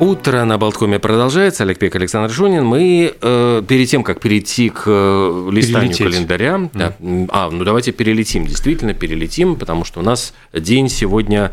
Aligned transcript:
Утро 0.00 0.44
на 0.44 0.58
Болткоме 0.58 0.98
продолжается. 0.98 1.62
Олег 1.62 1.78
Пек, 1.78 1.94
Александр 1.94 2.30
Жунин. 2.30 2.64
Мы 2.64 3.14
э, 3.20 3.62
перед 3.66 3.88
тем, 3.88 4.02
как 4.02 4.20
перейти 4.20 4.68
к 4.68 4.84
э, 4.86 5.48
листанию 5.52 5.96
Перелететь. 5.96 6.14
календаря, 6.14 6.54
mm. 6.54 6.70
да, 6.74 6.96
а, 7.30 7.50
ну 7.50 7.64
давайте 7.64 7.92
перелетим, 7.92 8.46
действительно 8.46 8.92
перелетим, 8.92 9.56
потому 9.56 9.84
что 9.84 10.00
у 10.00 10.02
нас 10.02 10.34
день 10.52 10.88
сегодня 10.88 11.52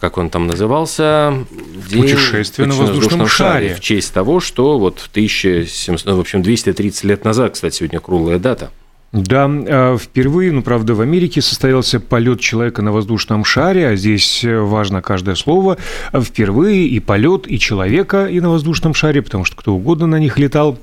как 0.00 0.18
он 0.18 0.30
там 0.30 0.48
назывался? 0.48 1.44
День 1.88 2.02
путешествия 2.02 2.66
на 2.66 2.74
воздушном, 2.74 2.96
воздушном 2.96 3.28
шаре. 3.28 3.68
шаре. 3.68 3.74
В 3.76 3.80
честь 3.80 4.12
того, 4.12 4.40
что 4.40 4.78
вот 4.78 5.08
1700, 5.12 6.04
в 6.04 6.20
общем, 6.20 6.42
230 6.42 7.04
лет 7.04 7.24
назад, 7.24 7.54
кстати, 7.54 7.76
сегодня 7.76 8.00
круглая 8.00 8.38
дата– 8.38 8.70
да, 9.12 9.44
а, 9.46 9.98
впервые, 9.98 10.52
ну, 10.52 10.62
правда, 10.62 10.94
в 10.94 11.02
Америке 11.02 11.42
состоялся 11.42 12.00
полет 12.00 12.40
человека 12.40 12.80
на 12.80 12.92
воздушном 12.92 13.44
шаре, 13.44 13.88
а 13.88 13.96
здесь 13.96 14.42
э, 14.42 14.58
важно 14.58 15.02
каждое 15.02 15.34
слово. 15.34 15.76
Впервые 16.14 16.86
и 16.86 16.98
полет, 16.98 17.44
и 17.46 17.58
человека, 17.58 18.26
и 18.26 18.40
на 18.40 18.48
воздушном 18.48 18.94
шаре, 18.94 19.20
потому 19.20 19.44
что 19.44 19.56
кто 19.56 19.74
угодно 19.74 20.06
на 20.06 20.18
них 20.18 20.38
летал. 20.38 20.78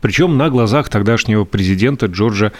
Причем 0.00 0.36
на 0.36 0.50
глазах 0.50 0.88
тогдашнего 0.88 1.44
президента 1.44 2.06
Джорджа 2.06 2.52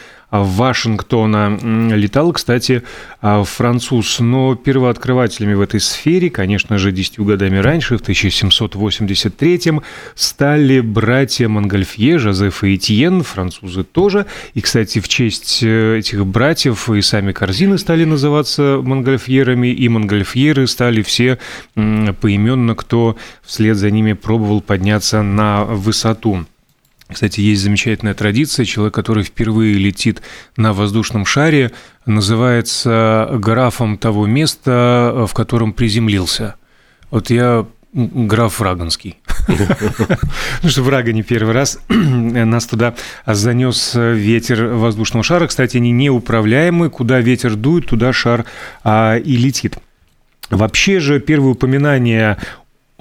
Вашингтона. 0.42 1.58
Летал, 1.94 2.32
кстати, 2.32 2.82
а, 3.20 3.44
француз, 3.44 4.18
но 4.20 4.54
первооткрывателями 4.56 5.54
в 5.54 5.60
этой 5.60 5.80
сфере, 5.80 6.30
конечно 6.30 6.78
же, 6.78 6.92
десятью 6.92 7.24
годами 7.24 7.58
раньше, 7.58 7.96
в 7.96 8.02
1783-м, 8.02 9.82
стали 10.14 10.80
братья 10.80 11.48
Монгольфье, 11.48 12.18
Жозеф 12.18 12.64
и 12.64 12.74
Этьен, 12.74 13.22
французы 13.22 13.84
тоже. 13.84 14.26
И, 14.54 14.60
кстати, 14.60 14.98
в 14.98 15.08
честь 15.08 15.60
э, 15.62 15.98
этих 15.98 16.26
братьев 16.26 16.90
и 16.90 17.00
сами 17.00 17.32
корзины 17.32 17.78
стали 17.78 18.04
называться 18.04 18.80
Монгольфьерами, 18.82 19.68
и 19.68 19.88
Монгольфьеры 19.88 20.66
стали 20.66 21.02
все 21.02 21.38
поименно, 21.74 22.74
кто 22.74 23.16
вслед 23.42 23.76
за 23.76 23.90
ними 23.90 24.14
пробовал 24.14 24.60
подняться 24.60 25.22
на 25.22 25.64
высоту. 25.64 26.44
Кстати, 27.08 27.40
есть 27.40 27.62
замечательная 27.62 28.14
традиция. 28.14 28.64
Человек, 28.64 28.94
который 28.94 29.24
впервые 29.24 29.74
летит 29.74 30.22
на 30.56 30.72
воздушном 30.72 31.26
шаре, 31.26 31.70
называется 32.06 33.28
графом 33.32 33.98
того 33.98 34.26
места, 34.26 35.26
в 35.28 35.34
котором 35.34 35.72
приземлился. 35.72 36.54
Вот 37.10 37.30
я 37.30 37.66
граф 37.92 38.58
Враганский. 38.58 39.18
Ну 40.62 40.68
что, 40.68 40.82
Врага 40.82 41.12
не 41.12 41.22
первый 41.22 41.54
раз 41.54 41.78
нас 41.88 42.66
туда 42.66 42.94
занес 43.26 43.92
ветер 43.94 44.66
воздушного 44.68 45.22
шара. 45.22 45.46
Кстати, 45.46 45.76
они 45.76 45.92
неуправляемы. 45.92 46.90
Куда 46.90 47.20
ветер 47.20 47.54
дует, 47.54 47.86
туда 47.86 48.12
шар 48.12 48.46
а, 48.82 49.16
и 49.16 49.36
летит. 49.36 49.78
Вообще 50.50 51.00
же 51.00 51.20
первое 51.20 51.52
упоминание 51.52 52.38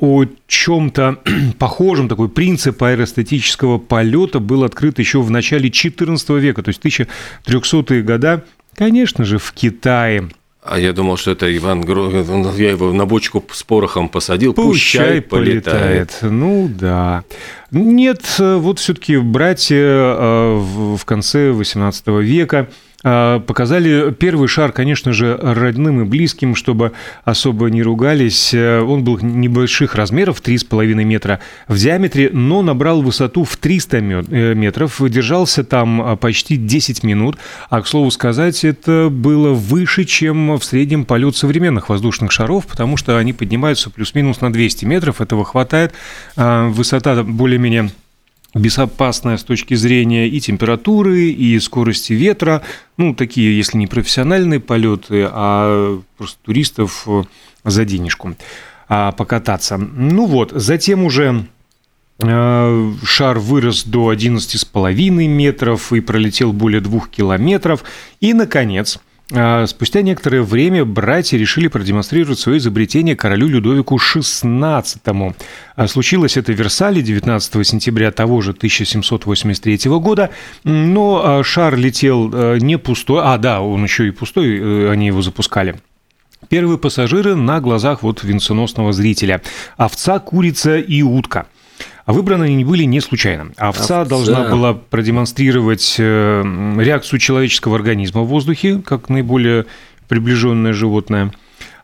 о 0.03 0.25
чем-то 0.47 1.19
похожем, 1.57 2.09
такой 2.09 2.27
принцип 2.27 2.83
аэростатического 2.83 3.77
полета 3.77 4.39
был 4.39 4.65
открыт 4.65 4.99
еще 4.99 5.21
в 5.21 5.31
начале 5.31 5.69
XIV 5.69 6.39
века, 6.39 6.61
то 6.61 6.69
есть 6.69 6.81
1300-е 6.83 8.03
годы, 8.03 8.41
конечно 8.75 9.23
же, 9.23 9.37
в 9.37 9.53
Китае. 9.53 10.29
А 10.61 10.77
я 10.77 10.91
думал, 10.91 11.15
что 11.15 11.31
это 11.31 11.55
Иван 11.55 11.81
Гро... 11.81 12.09
Я 12.57 12.71
его 12.71 12.91
на 12.91 13.05
бочку 13.05 13.43
с 13.51 13.63
порохом 13.63 14.09
посадил, 14.09 14.53
пущай, 14.53 15.21
пущай 15.21 15.21
полетает. 15.21 16.09
полетает. 16.09 16.17
Ну 16.21 16.69
да. 16.69 17.23
Нет, 17.71 18.23
вот 18.39 18.79
все-таки 18.79 19.17
братья 19.17 19.77
э, 19.77 20.57
в 20.57 21.05
конце 21.05 21.51
XVIII 21.51 22.21
века 22.21 22.69
показали 23.03 24.13
первый 24.13 24.47
шар, 24.47 24.71
конечно 24.71 25.13
же, 25.13 25.37
родным 25.41 26.01
и 26.01 26.05
близким, 26.05 26.55
чтобы 26.55 26.93
особо 27.23 27.69
не 27.69 27.83
ругались. 27.83 28.53
Э, 28.53 28.81
он 28.81 29.03
был 29.03 29.19
небольших 29.19 29.95
размеров, 29.95 30.41
3,5 30.41 30.85
метра 31.03 31.39
в 31.67 31.77
диаметре, 31.77 32.29
но 32.31 32.61
набрал 32.61 33.01
высоту 33.01 33.43
в 33.43 33.57
300 33.57 33.97
э, 33.97 34.53
метров, 34.53 35.01
держался 35.09 35.63
там 35.63 36.01
а, 36.01 36.15
почти 36.15 36.55
10 36.57 37.03
минут, 37.03 37.37
а, 37.69 37.81
к 37.81 37.87
слову 37.87 38.11
сказать, 38.11 38.63
это 38.63 39.09
было 39.11 39.53
выше, 39.53 40.05
чем 40.05 40.57
в 40.57 40.63
среднем 40.63 41.05
полет 41.05 41.35
современных 41.35 41.89
воздушных 41.89 42.31
шаров, 42.31 42.65
потому 42.67 42.97
что 42.97 43.17
они 43.17 43.33
поднимаются 43.33 43.89
плюс-минус 43.89 44.41
на 44.41 44.51
200 44.51 44.85
метров, 44.85 45.21
этого 45.21 45.43
хватает. 45.45 45.93
А, 46.35 46.69
высота 46.69 47.23
более-менее 47.23 47.89
безопасная 48.53 49.37
с 49.37 49.43
точки 49.43 49.73
зрения 49.73 50.27
и 50.27 50.39
температуры, 50.39 51.29
и 51.29 51.59
скорости 51.59 52.13
ветра. 52.13 52.61
Ну, 52.97 53.15
такие, 53.15 53.57
если 53.57 53.77
не 53.77 53.87
профессиональные 53.87 54.59
полеты, 54.59 55.27
а 55.29 55.99
просто 56.17 56.37
туристов 56.43 57.03
э, 57.07 57.23
за 57.63 57.85
денежку 57.85 58.35
а, 58.87 59.11
покататься. 59.11 59.77
Ну 59.77 60.25
вот, 60.25 60.51
затем 60.51 61.03
уже 61.03 61.45
э, 62.19 62.91
шар 63.03 63.39
вырос 63.39 63.85
до 63.85 64.13
11,5 64.13 65.27
метров 65.27 65.91
и 65.93 65.99
пролетел 65.99 66.53
более 66.53 66.81
2 66.81 67.07
километров. 67.11 67.83
И, 68.19 68.33
наконец, 68.33 68.99
спустя 69.67 70.01
некоторое 70.01 70.41
время 70.41 70.85
братья 70.85 71.37
решили 71.37 71.67
продемонстрировать 71.67 72.39
свое 72.39 72.57
изобретение 72.57 73.15
королю 73.15 73.47
Людовику 73.47 73.95
XVI. 73.95 75.35
А, 75.75 75.87
случилось 75.87 76.37
это 76.37 76.51
в 76.51 76.55
Версале 76.55 77.01
19 77.01 77.67
сентября 77.67 78.11
того 78.11 78.41
же 78.41 78.51
1783 78.51 79.89
года, 79.99 80.29
но 80.63 81.21
а, 81.23 81.43
шар 81.43 81.75
летел 81.77 82.57
не 82.57 82.77
пустой, 82.77 83.21
а 83.23 83.37
да, 83.37 83.61
он 83.61 83.83
еще 83.83 84.07
и 84.07 84.11
пустой, 84.11 84.59
э, 84.59 84.91
они 84.91 85.07
его 85.07 85.21
запускали. 85.21 85.75
Первые 86.49 86.77
пассажиры 86.77 87.35
на 87.35 87.59
глазах 87.61 88.03
вот 88.03 88.23
венценосного 88.23 88.93
зрителя. 88.93 89.41
Овца, 89.77 90.19
курица 90.19 90.77
и 90.77 91.01
утка. 91.01 91.47
А 92.05 92.11
выбраны 92.13 92.45
они 92.45 92.65
были 92.65 92.83
не 92.83 92.99
случайно. 92.99 93.51
Овца, 93.55 94.01
Овца 94.01 94.05
должна 94.05 94.49
была 94.49 94.73
продемонстрировать 94.73 95.95
э, 95.97 96.43
реакцию 96.79 97.19
человеческого 97.19 97.75
организма 97.75 98.23
в 98.23 98.27
воздухе, 98.27 98.79
как 98.79 99.09
наиболее 99.09 99.65
приближенное 100.09 100.73
животное. 100.73 101.31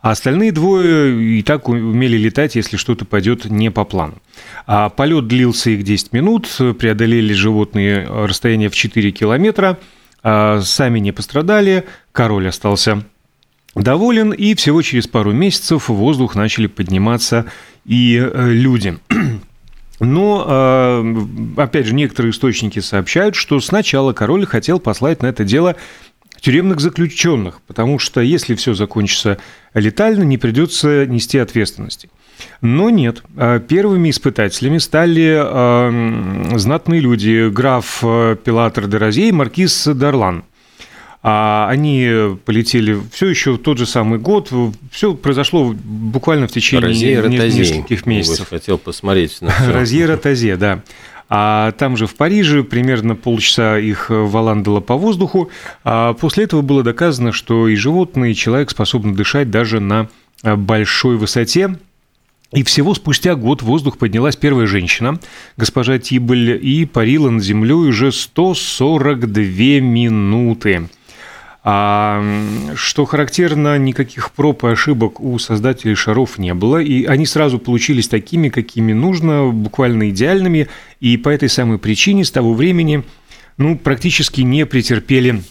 А 0.02 0.12
остальные 0.12 0.52
двое 0.52 1.40
и 1.40 1.42
так 1.42 1.68
умели 1.68 2.18
летать, 2.18 2.56
если 2.56 2.78
что-то 2.78 3.06
пойдет 3.06 3.46
не 3.46 3.70
по 3.70 3.84
плану. 3.84 4.16
А 4.66 4.90
полет 4.90 5.28
длился 5.28 5.72
их 5.72 5.84
10 5.84 6.14
минут, 6.14 6.48
преодолели 6.78 7.34
животные 7.34 8.08
расстояние 8.08 8.70
в 8.70 8.76
4 8.76 9.12
километра, 9.12 9.78
а 10.24 10.62
сами 10.62 11.00
не 11.00 11.12
пострадали, 11.12 11.86
король 12.12 12.48
остался 12.48 13.04
доволен, 13.76 14.32
и 14.32 14.56
всего 14.56 14.82
через 14.82 15.08
пару 15.08 15.32
месяцев 15.32 15.90
в 15.90 15.94
воздух 15.94 16.36
начали 16.36 16.68
подниматься 16.68 17.46
и 17.86 18.18
э, 18.22 18.52
люди. 18.52 18.98
Но, 20.00 20.46
а, 20.48 21.16
опять 21.58 21.86
же, 21.86 21.94
некоторые 21.94 22.32
источники 22.32 22.80
сообщают, 22.80 23.36
что 23.36 23.60
сначала 23.60 24.14
король 24.14 24.46
хотел 24.46 24.80
послать 24.80 25.22
на 25.22 25.28
это 25.28 25.44
дело 25.44 25.76
тюремных 26.40 26.80
заключенных, 26.80 27.62
потому 27.68 28.00
что 28.00 28.22
если 28.22 28.56
все 28.56 28.74
закончится 28.74 29.40
летально, 29.74 30.24
не 30.24 30.38
придется 30.38 31.06
нести 31.06 31.38
ответственности. 31.38 32.10
Но 32.62 32.90
нет. 32.90 33.24
А, 33.36 33.60
первыми 33.60 34.10
испытателями 34.10 34.78
стали 34.78 36.58
знатные 36.58 37.02
люди. 37.02 37.50
Граф 37.50 38.00
Пилатр 38.00 38.88
де 38.88 38.98
Розей 38.98 39.30
и 39.30 39.34
маркиз 39.34 39.88
Дарлан. 39.88 40.46
А 41.22 41.68
они 41.70 42.38
полетели 42.46 42.98
все 43.12 43.28
еще 43.28 43.54
в 43.54 43.58
тот 43.58 43.78
же 43.78 43.86
самый 43.86 44.20
год. 44.20 44.52
Все 44.90 45.14
произошло 45.14 45.76
буквально 45.76 46.48
в 46.48 46.52
течение 46.52 47.20
Розье, 47.20 47.50
нескольких 47.50 48.06
месяцев. 48.06 48.50
Хотел 48.50 48.78
посмотреть 48.78 49.42
на 49.42 49.54
Розье 49.68 50.06
Ротазе, 50.06 50.56
да. 50.56 50.82
А 51.28 51.74
там 51.74 51.98
же 51.98 52.08
в 52.08 52.16
Париже 52.16 52.64
примерно 52.64 53.16
полчаса 53.16 53.78
их 53.78 54.10
валандало 54.10 54.80
по 54.80 54.96
воздуху. 54.96 55.50
А 55.84 56.14
после 56.14 56.46
этого 56.46 56.62
было 56.62 56.84
доказано, 56.84 57.34
что 57.34 57.68
и 57.68 57.76
животные, 57.76 58.32
и 58.32 58.36
человек 58.36 58.72
способны 58.72 59.14
дышать 59.14 59.52
даже 59.52 59.80
на 59.80 60.08
большой 60.42 61.18
высоте. 61.18 61.78
И 62.52 62.64
всего 62.64 62.96
спустя 62.96 63.36
год 63.36 63.62
в 63.62 63.66
воздух 63.66 64.00
поднялась 64.00 64.36
первая 64.36 64.66
женщина, 64.66 65.20
госпожа 65.56 66.00
Тибель, 66.00 66.60
и 66.66 66.86
парила 66.86 67.30
над 67.30 67.44
землей 67.44 67.90
уже 67.90 68.12
142 68.12 69.82
минуты. 69.82 70.90
А, 71.62 72.24
что 72.76 73.06
характерно, 73.06 73.78
никаких 73.78 74.32
проб 74.32 74.64
и 74.64 74.70
ошибок 74.70 75.20
у 75.20 75.38
создателей 75.40 75.96
шаров 75.96 76.38
не 76.38 76.54
было, 76.54 76.78
и 76.78 77.04
они 77.04 77.26
сразу 77.26 77.60
получились 77.60 78.08
такими, 78.08 78.50
какими 78.50 78.94
нужно, 78.94 79.50
буквально 79.50 80.10
идеальными, 80.10 80.70
и 81.02 81.18
по 81.18 81.30
этой 81.30 81.50
самой 81.50 81.78
причине 81.78 82.24
с 82.24 82.32
того 82.32 82.54
времени 82.54 83.04
ну, 83.58 83.78
практически 83.78 84.42
не 84.42 84.66
претерпели 84.66 85.44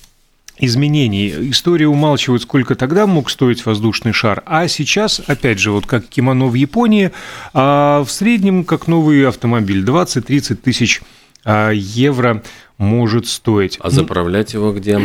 изменений. 0.59 1.51
История 1.51 1.89
умалчивает, 1.89 2.43
сколько 2.43 2.75
тогда 2.75 3.07
мог 3.07 3.31
стоить 3.31 3.65
воздушный 3.67 4.13
шар, 4.13 4.43
а 4.47 4.67
сейчас, 4.67 5.21
опять 5.27 5.59
же, 5.59 5.71
вот 5.71 5.87
как 5.87 6.07
кимоно 6.07 6.47
в 6.47 6.55
Японии, 6.55 7.13
а 7.53 8.03
в 8.03 8.11
среднем, 8.11 8.65
как 8.65 8.89
новый 8.89 9.29
автомобиль, 9.29 9.85
20-30 9.85 10.55
тысяч 10.57 11.03
а, 11.45 11.71
евро 11.71 12.43
может 12.79 13.27
стоить. 13.27 13.79
А 13.81 13.91
заправлять 13.91 14.55
его 14.55 14.73
где? 14.73 15.01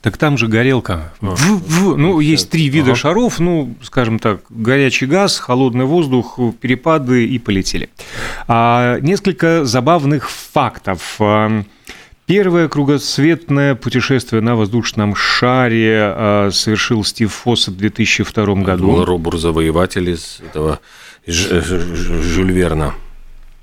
Так 0.00 0.16
там 0.16 0.38
же 0.38 0.48
горелка. 0.48 1.12
А, 1.20 1.34
ну, 1.96 2.20
есть 2.20 2.50
три 2.50 2.68
вида 2.68 2.92
ага. 2.92 2.96
шаров, 2.96 3.40
ну, 3.40 3.74
скажем 3.82 4.18
так, 4.18 4.42
горячий 4.48 5.06
газ, 5.06 5.38
холодный 5.38 5.84
воздух, 5.84 6.38
перепады 6.60 7.26
и 7.26 7.38
полетели. 7.38 7.90
А, 8.46 8.98
несколько 9.00 9.64
забавных 9.64 10.30
фактов. 10.30 11.16
А, 11.18 11.64
первое 12.26 12.68
кругосветное 12.68 13.74
путешествие 13.74 14.42
на 14.42 14.56
воздушном 14.56 15.14
шаре 15.14 16.50
совершил 16.52 17.04
Стив 17.04 17.32
Фосс 17.32 17.68
в 17.68 17.76
2002 17.76 18.54
году. 18.62 18.86
Думал, 18.86 19.04
робур-завоеватель 19.04 20.10
из 20.10 20.40
этого 20.48 20.80
Жюль 21.26 22.52
Верна. 22.52 22.94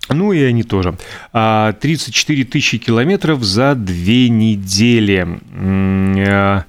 Ну 0.10 0.34
и 0.34 0.42
они 0.42 0.64
тоже. 0.64 0.98
34 1.32 1.34
а, 1.34 2.46
тысячи 2.46 2.78
километров 2.78 3.44
за 3.44 3.76
две 3.76 4.30
недели. 4.30 5.28
А, 6.28 6.66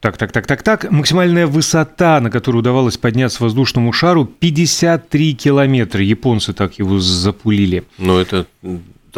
так, 0.00 0.16
так, 0.16 0.32
так, 0.32 0.46
так, 0.46 0.62
так. 0.62 0.90
Максимальная 0.90 1.46
высота, 1.46 2.20
на 2.20 2.30
которую 2.30 2.60
удавалось 2.60 2.96
подняться 2.96 3.42
воздушному 3.42 3.92
шару, 3.92 4.24
53 4.24 5.34
километра. 5.34 6.02
Японцы 6.02 6.52
так 6.52 6.78
его 6.78 7.00
запулили. 7.00 7.84
Но 7.98 8.20
это 8.20 8.46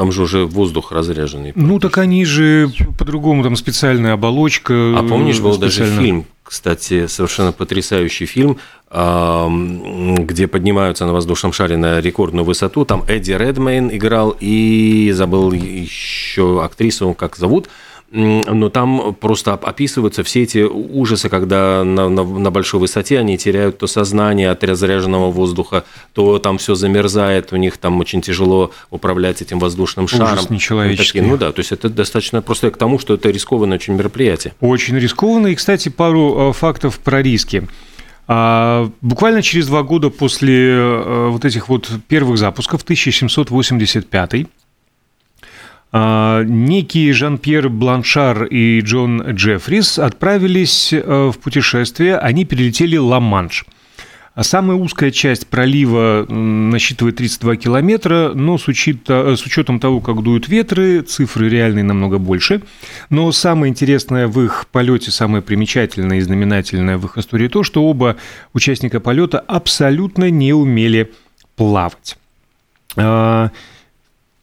там 0.01 0.13
же 0.13 0.23
уже 0.23 0.47
воздух 0.47 0.93
разряженный. 0.93 1.53
Ну, 1.55 1.79
так 1.79 1.99
они 1.99 2.25
же 2.25 2.73
по-другому, 2.99 3.43
там 3.43 3.55
специальная 3.55 4.15
оболочка. 4.15 4.73
А 4.97 5.07
помнишь, 5.07 5.41
был 5.41 5.53
специально... 5.53 5.91
даже 5.91 6.03
фильм, 6.03 6.27
кстати, 6.43 7.07
совершенно 7.07 7.53
потрясающий 7.53 8.25
фильм, 8.25 8.57
где 8.91 10.47
поднимаются 10.49 11.05
на 11.05 11.13
воздушном 11.13 11.53
шаре 11.53 11.77
на 11.77 12.01
рекордную 12.01 12.47
высоту. 12.47 12.87
Там 12.87 13.05
Эдди 13.09 13.33
Редмейн 13.33 13.91
играл 13.95 14.35
и 14.41 15.13
забыл 15.13 15.53
еще 15.53 16.65
актрису, 16.65 17.13
как 17.13 17.37
зовут– 17.37 17.69
но 18.13 18.71
там 18.71 19.15
просто 19.15 19.55
описываются 19.55 20.25
все 20.25 20.43
эти 20.43 20.59
ужасы, 20.59 21.29
когда 21.29 21.85
на, 21.85 22.09
на, 22.09 22.25
на 22.25 22.51
большой 22.51 22.81
высоте 22.81 23.19
они 23.19 23.39
теряют 23.39 23.79
то 23.79 23.87
сознание 23.87 24.51
от 24.51 24.65
разряженного 24.65 25.31
воздуха, 25.31 25.85
то 26.13 26.39
там 26.41 26.59
все 26.59 26.75
замерзает, 26.75 27.53
у 27.53 27.57
них 27.57 27.79
там 27.79 28.01
очень 28.01 28.21
тяжело 28.21 28.73
управлять 28.91 29.43
этим 29.43 29.61
воздушным 29.61 30.09
шаром. 30.09 30.35
Ужас 30.35 30.51
нечеловеческий. 30.51 31.21
Ну 31.21 31.37
да, 31.37 31.53
то 31.53 31.61
есть 31.61 31.71
это 31.71 31.89
достаточно 31.89 32.43
просто 32.43 32.71
к 32.73 32.77
тому, 32.77 32.99
что 32.99 33.15
это 33.15 33.31
рискованное 33.31 33.77
очень 33.77 33.95
мероприятие. 33.95 34.55
Очень 34.61 34.99
рискованно. 34.99 35.47
И, 35.49 35.55
кстати, 35.55 35.89
пару 35.89 36.51
э, 36.51 36.53
фактов 36.53 36.99
про 36.99 37.23
риски. 37.23 37.69
А, 38.27 38.91
буквально 39.01 39.43
через 39.43 39.69
два 39.69 39.83
года 39.85 40.11
после 40.11 40.71
э, 40.71 41.29
вот 41.29 41.45
этих 41.45 41.69
вот 41.69 41.89
первых 42.09 42.39
запусков, 42.39 42.83
1785 42.83 44.47
а, 45.93 46.45
некий 46.45 47.11
Жан-Пьер 47.13 47.69
Бланшар 47.69 48.45
и 48.45 48.81
Джон 48.81 49.23
Джеффрис 49.23 49.99
отправились 49.99 50.93
э, 50.93 51.31
в 51.35 51.39
путешествие. 51.39 52.17
Они 52.17 52.45
перелетели 52.45 52.97
Ла-Манш. 52.97 53.65
А 54.35 54.45
самая 54.45 54.77
узкая 54.77 55.11
часть 55.11 55.49
пролива 55.49 56.25
насчитывает 56.29 57.17
32 57.17 57.57
километра, 57.57 58.31
но 58.33 58.57
с, 58.57 58.69
учета, 58.69 59.35
с 59.37 59.45
учетом 59.45 59.81
того, 59.81 60.01
как 60.01 60.23
дуют 60.23 60.49
ветры, 60.49 61.03
цифры 61.03 61.49
реальные 61.49 61.83
намного 61.83 62.19
больше. 62.19 62.63
Но 63.11 63.33
самое 63.33 63.71
интересное 63.71 64.29
в 64.29 64.41
их 64.41 64.67
полете, 64.71 65.11
самое 65.11 65.43
примечательное 65.43 66.19
и 66.19 66.21
знаменательное 66.21 66.97
в 66.97 67.07
их 67.07 67.19
истории 67.19 67.49
то, 67.49 67.65
что 67.65 67.85
оба 67.85 68.17
участника 68.55 69.01
полета 69.01 69.41
абсолютно 69.41 70.31
не 70.31 70.53
умели 70.53 71.13
плавать. 71.57 72.17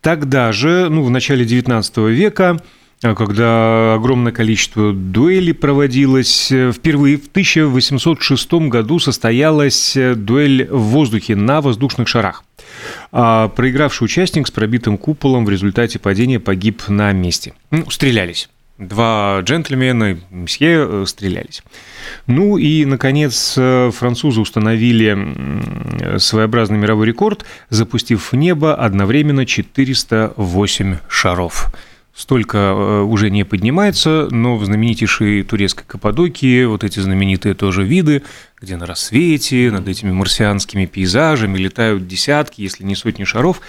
Тогда 0.01 0.51
же, 0.51 0.89
ну, 0.89 1.03
в 1.03 1.09
начале 1.09 1.45
XIX 1.45 2.11
века, 2.11 2.61
а, 3.03 3.13
когда 3.13 3.93
огромное 3.93 4.31
количество 4.31 4.91
дуэлей 4.93 5.53
проводилось, 5.53 6.51
э, 6.51 6.71
впервые 6.71 7.17
в 7.17 7.27
1806 7.27 8.69
году 8.69 8.99
состоялась 8.99 9.95
э, 9.95 10.15
дуэль 10.15 10.67
в 10.69 10.79
воздухе 10.79 11.35
на 11.35 11.61
воздушных 11.61 12.07
шарах. 12.07 12.43
А 13.11 13.49
проигравший 13.49 14.05
участник 14.05 14.47
с 14.47 14.51
пробитым 14.51 14.97
куполом 14.97 15.45
в 15.45 15.49
результате 15.49 15.99
падения 15.99 16.39
погиб 16.39 16.83
на 16.87 17.11
месте. 17.11 17.53
Ну, 17.69 17.89
стрелялись. 17.89 18.49
Два 18.77 19.39
джентльмена, 19.41 20.19
мсье, 20.29 20.87
э, 20.87 21.05
стрелялись. 21.07 21.63
Ну 22.27 22.57
и, 22.57 22.85
наконец, 22.85 23.55
э, 23.57 23.89
французы 23.91 24.39
установили 24.39 26.19
своеобразный 26.19 26.77
мировой 26.77 27.07
рекорд, 27.07 27.43
запустив 27.69 28.31
в 28.31 28.35
небо 28.35 28.75
одновременно 28.75 29.47
408 29.47 30.97
шаров. 31.09 31.73
Столько 32.17 32.57
э, 32.57 33.01
уже 33.01 33.29
не 33.29 33.43
поднимается, 33.45 34.27
но 34.31 34.57
в 34.57 34.65
знаменитейшей 34.65 35.43
турецкой 35.43 35.85
Каппадокии 35.85 36.65
вот 36.65 36.83
эти 36.83 36.99
знаменитые 36.99 37.55
тоже 37.55 37.83
виды, 37.83 38.23
где 38.59 38.75
на 38.75 38.85
рассвете 38.85 39.71
над 39.71 39.87
этими 39.87 40.11
марсианскими 40.11 40.85
пейзажами 40.85 41.57
летают 41.57 42.07
десятки, 42.07 42.61
если 42.61 42.83
не 42.83 42.95
сотни 42.95 43.23
шаров, 43.23 43.61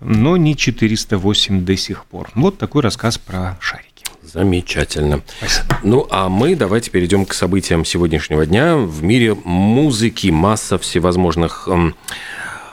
но 0.00 0.36
не 0.36 0.56
408 0.56 1.64
до 1.64 1.76
сих 1.76 2.04
пор. 2.04 2.30
Вот 2.34 2.58
такой 2.58 2.82
рассказ 2.82 3.16
про 3.16 3.56
шарики. 3.60 3.93
Замечательно. 4.34 5.22
Спасибо. 5.38 5.78
Ну, 5.84 6.06
а 6.10 6.28
мы 6.28 6.56
давайте 6.56 6.90
перейдем 6.90 7.24
к 7.24 7.32
событиям 7.34 7.84
сегодняшнего 7.84 8.44
дня. 8.44 8.76
В 8.76 9.00
мире 9.04 9.36
музыки 9.44 10.26
масса 10.26 10.76
всевозможных 10.76 11.68
эм, 11.68 11.94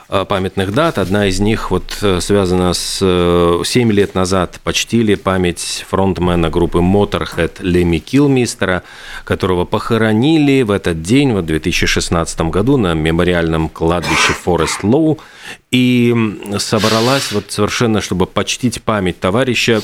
э, 0.08 0.24
памятных 0.24 0.74
дат. 0.74 0.98
Одна 0.98 1.26
из 1.26 1.38
них 1.38 1.70
вот 1.70 1.98
э, 2.02 2.20
связана 2.20 2.72
с 2.72 2.98
7 2.98 3.04
э, 3.04 3.92
лет 3.92 4.16
назад 4.16 4.58
почтили 4.64 5.14
память 5.14 5.86
фронтмена 5.88 6.50
группы 6.50 6.78
Motorhead 6.78 7.52
Леми 7.60 7.98
Килмистера, 7.98 8.82
которого 9.22 9.64
похоронили 9.64 10.62
в 10.62 10.72
этот 10.72 11.00
день, 11.00 11.32
в 11.32 11.42
2016 11.42 12.40
году 12.50 12.76
на 12.76 12.94
мемориальном 12.94 13.68
кладбище 13.68 14.32
Forest 14.32 14.82
Lawn. 14.82 15.20
И 15.70 16.12
собралась 16.58 17.30
вот 17.30 17.52
совершенно, 17.52 18.00
чтобы 18.00 18.26
почтить 18.26 18.82
память 18.82 19.20
товарища, 19.20 19.80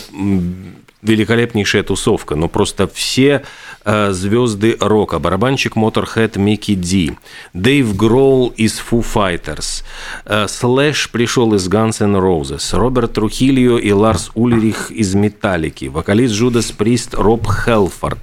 великолепнейшая 1.02 1.82
тусовка, 1.82 2.34
но 2.34 2.48
просто 2.48 2.88
все 2.88 3.44
э, 3.84 4.12
звезды 4.12 4.76
рока. 4.80 5.18
Барабанщик 5.18 5.76
Motorhead 5.76 6.38
Микки 6.38 6.74
Ди, 6.74 7.12
Дэйв 7.52 7.96
Гроул 7.96 8.52
из 8.56 8.80
Foo 8.80 9.04
Fighters, 9.04 9.84
э, 10.24 10.48
Слэш 10.48 11.10
пришел 11.10 11.54
из 11.54 11.68
Guns 11.68 12.02
N' 12.02 12.16
Roses, 12.16 12.76
Роберт 12.76 13.14
Трухильо 13.14 13.78
и 13.78 13.92
Ларс 13.92 14.30
Ульрих 14.34 14.90
из 14.90 15.14
Металлики, 15.14 15.86
вокалист 15.86 16.34
Judas 16.34 16.74
Priest 16.76 17.10
Роб 17.16 17.46
Хелфорд, 17.46 18.18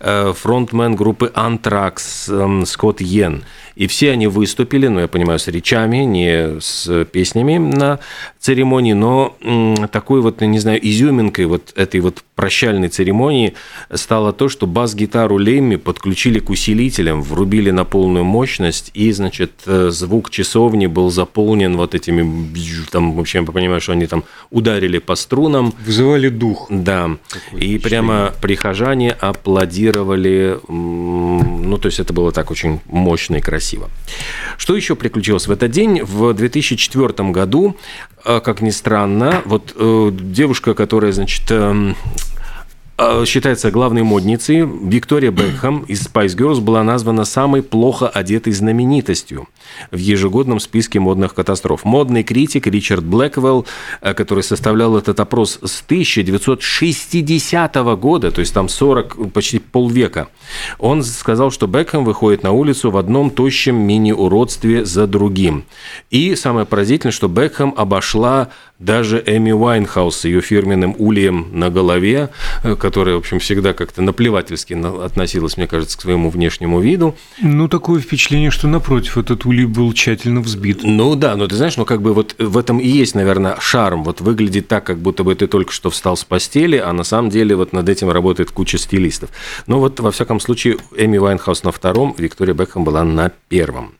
э, 0.00 0.32
фронтмен 0.36 0.96
группы 0.96 1.32
Anthrax 1.34 2.62
э, 2.62 2.66
Скотт 2.66 3.00
Йен– 3.00 3.44
и 3.78 3.86
все 3.86 4.10
они 4.10 4.26
выступили, 4.26 4.88
ну, 4.88 4.98
я 4.98 5.06
понимаю, 5.06 5.38
с 5.38 5.46
речами, 5.46 5.98
не 5.98 6.60
с 6.60 7.04
песнями 7.04 7.58
на 7.58 8.00
церемонии, 8.40 8.92
но 8.92 9.36
такой 9.92 10.20
вот, 10.20 10.40
не 10.40 10.58
знаю, 10.58 10.80
изюминкой 10.82 11.46
вот 11.46 11.72
этой 11.76 12.00
вот 12.00 12.24
прощальной 12.38 12.88
церемонии 12.88 13.54
стало 13.92 14.32
то, 14.32 14.48
что 14.48 14.68
бас-гитару 14.68 15.38
Лемми 15.38 15.74
подключили 15.74 16.38
к 16.38 16.50
усилителям, 16.50 17.20
врубили 17.20 17.72
на 17.72 17.84
полную 17.84 18.24
мощность, 18.24 18.92
и, 18.94 19.10
значит, 19.10 19.50
э, 19.66 19.90
звук 19.90 20.30
часовни 20.30 20.86
был 20.86 21.10
заполнен 21.10 21.76
вот 21.76 21.96
этими, 21.96 22.22
там, 22.92 23.16
в 23.16 23.20
общем, 23.20 23.44
я 23.44 23.52
понимаю, 23.52 23.80
что 23.80 23.90
они 23.90 24.06
там 24.06 24.22
ударили 24.50 24.98
по 24.98 25.16
струнам. 25.16 25.74
Вызывали 25.84 26.28
дух. 26.28 26.68
Да, 26.70 27.10
и 27.52 27.76
прямо 27.78 28.32
прихожане 28.40 29.10
аплодировали, 29.10 30.60
ну, 30.68 31.76
то 31.76 31.86
есть 31.86 31.98
это 31.98 32.12
было 32.12 32.30
так 32.30 32.52
очень 32.52 32.78
мощно 32.86 33.36
и 33.36 33.40
красиво. 33.40 33.90
Что 34.56 34.76
еще 34.76 34.94
приключилось 34.94 35.48
в 35.48 35.50
этот 35.50 35.72
день? 35.72 36.02
В 36.04 36.32
2004 36.34 37.32
году, 37.32 37.76
э, 38.24 38.38
как 38.38 38.60
ни 38.60 38.70
странно, 38.70 39.42
вот 39.44 39.74
э, 39.74 40.10
девушка, 40.12 40.74
которая, 40.74 41.10
значит, 41.10 41.50
эм, 41.50 41.96
а, 41.96 42.27
считается 43.24 43.70
главной 43.70 44.02
модницей, 44.02 44.66
Виктория 44.66 45.30
Бекхэм 45.30 45.82
из 45.82 46.04
Spice 46.04 46.36
Girls 46.36 46.60
была 46.60 46.82
названа 46.82 47.24
самой 47.24 47.62
плохо 47.62 48.08
одетой 48.08 48.52
знаменитостью 48.52 49.46
в 49.92 49.98
ежегодном 49.98 50.58
списке 50.58 50.98
модных 50.98 51.34
катастроф. 51.34 51.84
Модный 51.84 52.24
критик 52.24 52.66
Ричард 52.66 53.04
Блэквелл, 53.04 53.66
э, 54.00 54.14
который 54.14 54.42
составлял 54.42 54.96
этот 54.96 55.20
опрос 55.20 55.60
с 55.62 55.80
1960 55.82 57.94
года, 57.94 58.32
то 58.32 58.40
есть 58.40 58.52
там 58.52 58.68
40, 58.68 59.30
почти 59.32 59.60
полвека, 59.60 60.26
он 60.80 61.04
сказал, 61.04 61.52
что 61.52 61.68
Бекхэм 61.68 62.04
выходит 62.04 62.42
на 62.42 62.50
улицу 62.50 62.90
в 62.90 62.96
одном 62.96 63.30
тощем 63.30 63.76
мини-уродстве 63.76 64.84
за 64.84 65.06
другим. 65.06 65.66
И 66.10 66.34
самое 66.34 66.66
поразительное, 66.66 67.12
что 67.12 67.28
Бекхэм 67.28 67.74
обошла 67.76 68.48
даже 68.78 69.22
Эми 69.26 69.50
Уайнхаус 69.52 70.16
с 70.16 70.24
ее 70.24 70.40
фирменным 70.40 70.94
ульем 70.98 71.48
на 71.52 71.68
голове, 71.70 72.30
э, 72.62 72.76
которая, 72.76 73.16
в 73.16 73.18
общем, 73.18 73.38
всегда 73.40 73.72
как-то 73.72 74.02
наплевательски 74.02 74.74
относилась, 75.04 75.56
мне 75.56 75.66
кажется, 75.66 75.98
к 75.98 76.02
своему 76.02 76.30
внешнему 76.30 76.80
виду. 76.80 77.16
Ну, 77.42 77.68
такое 77.68 78.00
впечатление, 78.00 78.50
что, 78.50 78.68
напротив, 78.68 79.18
этот 79.18 79.44
улей 79.46 79.66
был 79.66 79.92
тщательно 79.92 80.40
взбит. 80.40 80.80
Ну 80.82 81.16
да, 81.16 81.34
но 81.36 81.46
ты 81.48 81.56
знаешь, 81.56 81.76
ну 81.76 81.84
как 81.84 82.02
бы 82.02 82.14
вот 82.14 82.36
в 82.38 82.56
этом 82.56 82.78
и 82.78 82.86
есть, 82.86 83.14
наверное, 83.14 83.56
шарм. 83.60 84.04
Вот 84.04 84.20
выглядит 84.20 84.68
так, 84.68 84.84
как 84.84 84.98
будто 84.98 85.24
бы 85.24 85.34
ты 85.34 85.46
только 85.46 85.72
что 85.72 85.90
встал 85.90 86.16
с 86.16 86.24
постели, 86.24 86.76
а 86.76 86.92
на 86.92 87.04
самом 87.04 87.30
деле 87.30 87.56
вот 87.56 87.72
над 87.72 87.88
этим 87.88 88.10
работает 88.10 88.50
куча 88.50 88.78
стилистов. 88.78 89.30
Но 89.66 89.80
вот, 89.80 89.98
во 90.00 90.10
всяком 90.12 90.38
случае, 90.38 90.76
Эми 90.96 91.18
Уайнхаус 91.18 91.64
на 91.64 91.72
втором, 91.72 92.14
Виктория 92.16 92.54
Бекхэм 92.54 92.84
была 92.84 93.02
на 93.04 93.32
первом. 93.48 93.94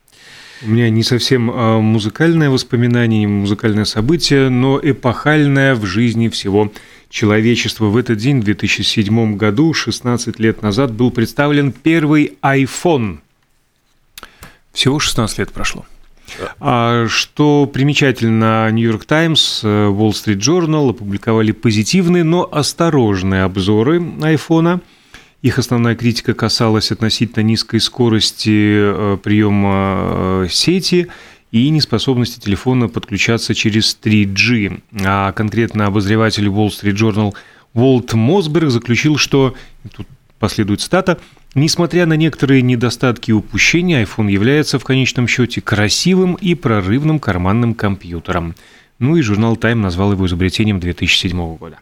У 0.62 0.70
меня 0.70 0.90
не 0.90 1.04
совсем 1.04 1.50
а, 1.50 1.78
музыкальное 1.80 2.50
воспоминание, 2.50 3.20
не 3.20 3.26
музыкальное 3.26 3.84
событие, 3.84 4.48
но 4.48 4.80
эпохальное 4.82 5.76
в 5.76 5.86
жизни 5.86 6.28
всего 6.28 6.72
человечества. 7.08 7.86
В 7.86 7.96
этот 7.96 8.18
день, 8.18 8.40
в 8.40 8.44
2007 8.44 9.36
году, 9.36 9.72
16 9.72 10.40
лет 10.40 10.62
назад, 10.62 10.92
был 10.92 11.12
представлен 11.12 11.70
первый 11.70 12.36
iPhone. 12.42 13.18
Всего 14.72 14.98
16 14.98 15.38
лет 15.38 15.52
прошло. 15.52 15.86
А 16.58 17.06
что 17.08 17.70
примечательно, 17.72 18.68
Нью-Йорк 18.70 19.04
Таймс, 19.04 19.62
Wall 19.64 20.10
Street 20.10 20.38
Journal 20.38 20.90
опубликовали 20.90 21.52
позитивные, 21.52 22.24
но 22.24 22.48
осторожные 22.50 23.44
обзоры 23.44 24.02
айфона– 24.22 24.80
их 25.42 25.58
основная 25.58 25.94
критика 25.94 26.34
касалась 26.34 26.90
относительно 26.90 27.44
низкой 27.44 27.80
скорости 27.80 28.50
э, 28.50 29.18
приема 29.22 30.44
э, 30.44 30.46
сети 30.50 31.06
и 31.52 31.68
неспособности 31.70 32.40
телефона 32.40 32.88
подключаться 32.88 33.54
через 33.54 33.96
3G. 34.02 34.82
А 35.04 35.32
конкретно 35.32 35.86
обозреватель 35.86 36.46
Wall 36.46 36.68
Street 36.68 36.94
Journal 36.94 37.34
Волт 37.72 38.14
Мосберг 38.14 38.70
заключил, 38.70 39.16
что, 39.16 39.54
тут 39.94 40.08
последует 40.40 40.80
стата, 40.80 41.18
несмотря 41.54 42.06
на 42.06 42.14
некоторые 42.14 42.62
недостатки 42.62 43.30
и 43.30 43.34
упущения, 43.34 44.04
iPhone 44.04 44.30
является 44.30 44.78
в 44.78 44.84
конечном 44.84 45.28
счете 45.28 45.60
красивым 45.60 46.34
и 46.34 46.54
прорывным 46.54 47.20
карманным 47.20 47.74
компьютером. 47.74 48.54
Ну 48.98 49.16
и 49.16 49.22
журнал 49.22 49.54
Time 49.54 49.76
назвал 49.76 50.12
его 50.12 50.26
изобретением 50.26 50.80
2007 50.80 51.56
года. 51.56 51.78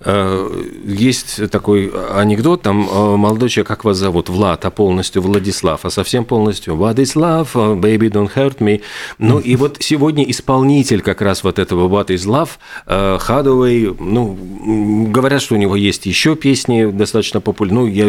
Э, 0.00 0.50
есть 0.84 1.50
такой 1.50 1.92
анекдот, 2.14 2.62
там 2.62 2.88
э, 2.88 3.16
молодой 3.16 3.48
человек, 3.48 3.68
как 3.68 3.84
вас 3.84 3.96
зовут? 3.96 4.28
Влад, 4.28 4.64
а 4.64 4.70
полностью 4.70 5.22
Владислав, 5.22 5.84
а 5.84 5.90
совсем 5.90 6.24
полностью 6.24 6.76
Владислав, 6.76 7.54
э, 7.54 7.58
baby 7.58 8.10
don't 8.10 8.30
hurt 8.34 8.58
me. 8.58 8.80
Ну 9.18 9.38
и 9.38 9.56
вот 9.56 9.76
сегодня 9.80 10.28
исполнитель 10.30 11.00
как 11.00 11.22
раз 11.22 11.44
вот 11.44 11.58
этого 11.58 11.88
Love, 11.88 12.50
Хадуэй, 12.86 13.94
ну, 13.98 15.06
говорят, 15.10 15.42
что 15.42 15.54
у 15.54 15.58
него 15.58 15.76
есть 15.76 16.06
еще 16.06 16.36
песни 16.36 16.86
достаточно 16.90 17.40
популярные. 17.40 17.68
Ну, 17.68 17.86
я, 17.86 18.06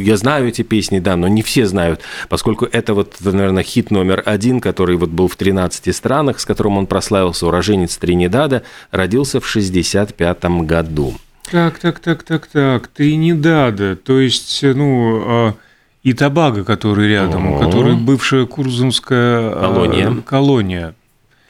я 0.00 0.16
знаю 0.16 0.48
эти 0.48 0.62
песни, 0.62 1.00
да, 1.00 1.16
но 1.16 1.28
не 1.28 1.42
все 1.42 1.66
знают, 1.66 2.00
поскольку 2.28 2.66
это 2.70 2.94
вот, 2.94 3.14
наверное, 3.20 3.62
хит 3.62 3.90
номер 3.90 4.22
один, 4.24 4.60
который 4.60 4.96
вот 4.96 5.10
был 5.10 5.28
в 5.28 5.36
13 5.36 5.94
странах, 5.94 6.40
с 6.40 6.44
которым 6.44 6.78
он 6.78 6.86
прославился, 6.86 7.46
уроженец 7.46 7.96
Тринидада, 7.96 8.62
родился 8.90 9.40
в 9.40 9.46
65 9.48 10.44
году 10.44 11.01
году. 11.01 11.01
Так, 11.50 11.78
так, 11.78 11.98
так, 12.00 12.22
так, 12.22 12.46
так. 12.46 12.88
Тринидада, 12.88 13.96
то 13.96 14.18
есть, 14.20 14.60
ну, 14.62 15.22
а, 15.26 15.54
и 16.02 16.12
Табага, 16.14 16.64
который 16.64 17.08
рядом, 17.08 17.46
О-о-о. 17.54 17.64
который 17.64 17.94
бывшая 17.94 18.46
Курзумская 18.46 19.50
колония. 19.50 20.16
колония. 20.24 20.94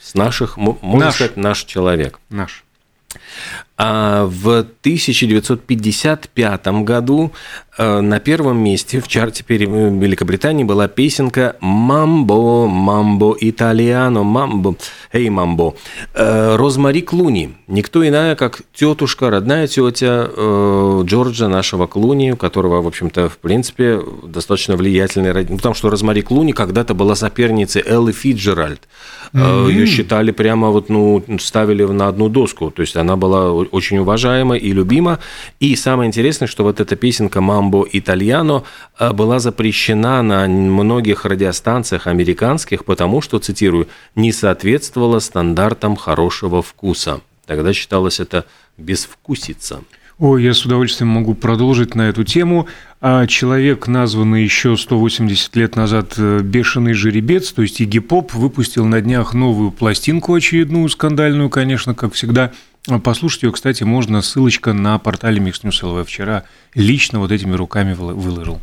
С 0.00 0.14
наших, 0.14 0.56
можно 0.56 1.06
наш. 1.06 1.14
сказать, 1.14 1.36
наш 1.36 1.64
человек. 1.64 2.18
Наш. 2.28 2.64
А 3.84 4.26
в 4.26 4.48
1955 4.48 6.66
году 6.84 7.32
э, 7.76 8.00
на 8.00 8.20
первом 8.20 8.58
месте 8.58 9.00
в 9.00 9.08
чарте 9.08 9.44
Великобритании 9.48 10.62
была 10.62 10.86
песенка 10.86 11.56
«Мамбо, 11.60 12.68
мамбо, 12.68 13.36
итальяно, 13.40 14.22
мамбо, 14.22 14.76
эй, 15.12 15.30
мамбо». 15.30 15.74
Э, 16.14 16.54
Розмари 16.54 17.02
Клуни, 17.02 17.56
никто 17.66 18.06
иная, 18.06 18.36
как 18.36 18.62
тетушка, 18.72 19.30
родная 19.30 19.66
тетя 19.66 20.30
э, 20.30 21.02
Джорджа 21.04 21.48
нашего 21.48 21.88
Клуни, 21.88 22.34
у 22.34 22.36
которого, 22.36 22.82
в 22.82 22.86
общем-то, 22.86 23.28
в 23.28 23.38
принципе, 23.38 24.00
достаточно 24.22 24.76
влиятельный 24.76 25.32
родитель. 25.32 25.56
Потому 25.56 25.74
что 25.74 25.90
Розмари 25.90 26.22
Клуни 26.22 26.52
когда-то 26.52 26.94
была 26.94 27.16
соперницей 27.16 27.82
Эллы 27.84 28.12
Фиджеральд. 28.12 28.82
Mm-hmm. 29.32 29.72
Ее 29.72 29.86
считали 29.86 30.30
прямо 30.30 30.70
вот, 30.70 30.88
ну, 30.88 31.24
ставили 31.40 31.82
на 31.84 32.06
одну 32.06 32.28
доску. 32.28 32.70
То 32.70 32.82
есть 32.82 32.96
она 32.96 33.16
была 33.16 33.50
очень 33.72 33.98
уважаема 33.98 34.56
и 34.56 34.72
любима. 34.72 35.18
И 35.60 35.74
самое 35.76 36.08
интересное, 36.08 36.46
что 36.46 36.62
вот 36.62 36.80
эта 36.80 36.94
песенка 36.94 37.40
«Мамбо 37.40 37.86
Итальяно» 37.90 38.64
э, 38.98 39.12
была 39.12 39.38
запрещена 39.38 40.22
на 40.22 40.46
многих 40.46 41.24
радиостанциях 41.24 42.06
американских, 42.06 42.84
потому 42.84 43.20
что, 43.20 43.38
цитирую, 43.38 43.88
«не 44.14 44.32
соответствовала 44.32 45.18
стандартам 45.18 45.96
хорошего 45.96 46.62
вкуса». 46.62 47.20
Тогда 47.46 47.72
считалось 47.72 48.20
это 48.20 48.44
безвкусица. 48.78 49.80
Ой, 50.18 50.44
я 50.44 50.54
с 50.54 50.64
удовольствием 50.64 51.08
могу 51.08 51.34
продолжить 51.34 51.94
на 51.94 52.02
эту 52.02 52.22
тему. 52.22 52.68
А 53.00 53.26
человек, 53.26 53.88
названный 53.88 54.44
еще 54.44 54.76
180 54.76 55.56
лет 55.56 55.74
назад 55.74 56.14
э, 56.16 56.40
«Бешеный 56.42 56.92
жеребец», 56.92 57.50
то 57.52 57.62
есть 57.62 57.80
Игги 57.80 57.98
Поп, 57.98 58.32
выпустил 58.32 58.84
на 58.84 59.00
днях 59.00 59.34
новую 59.34 59.72
пластинку 59.72 60.34
очередную, 60.34 60.88
скандальную, 60.88 61.50
конечно, 61.50 61.96
как 61.96 62.12
всегда. 62.12 62.52
Послушать 63.04 63.44
ее, 63.44 63.52
кстати, 63.52 63.84
можно, 63.84 64.22
ссылочка 64.22 64.72
на 64.72 64.98
портале 64.98 65.40
Mix 65.40 65.62
News. 65.62 66.04
Вчера 66.04 66.44
лично 66.74 67.20
вот 67.20 67.30
этими 67.30 67.54
руками 67.54 67.94
выложил. 67.94 68.60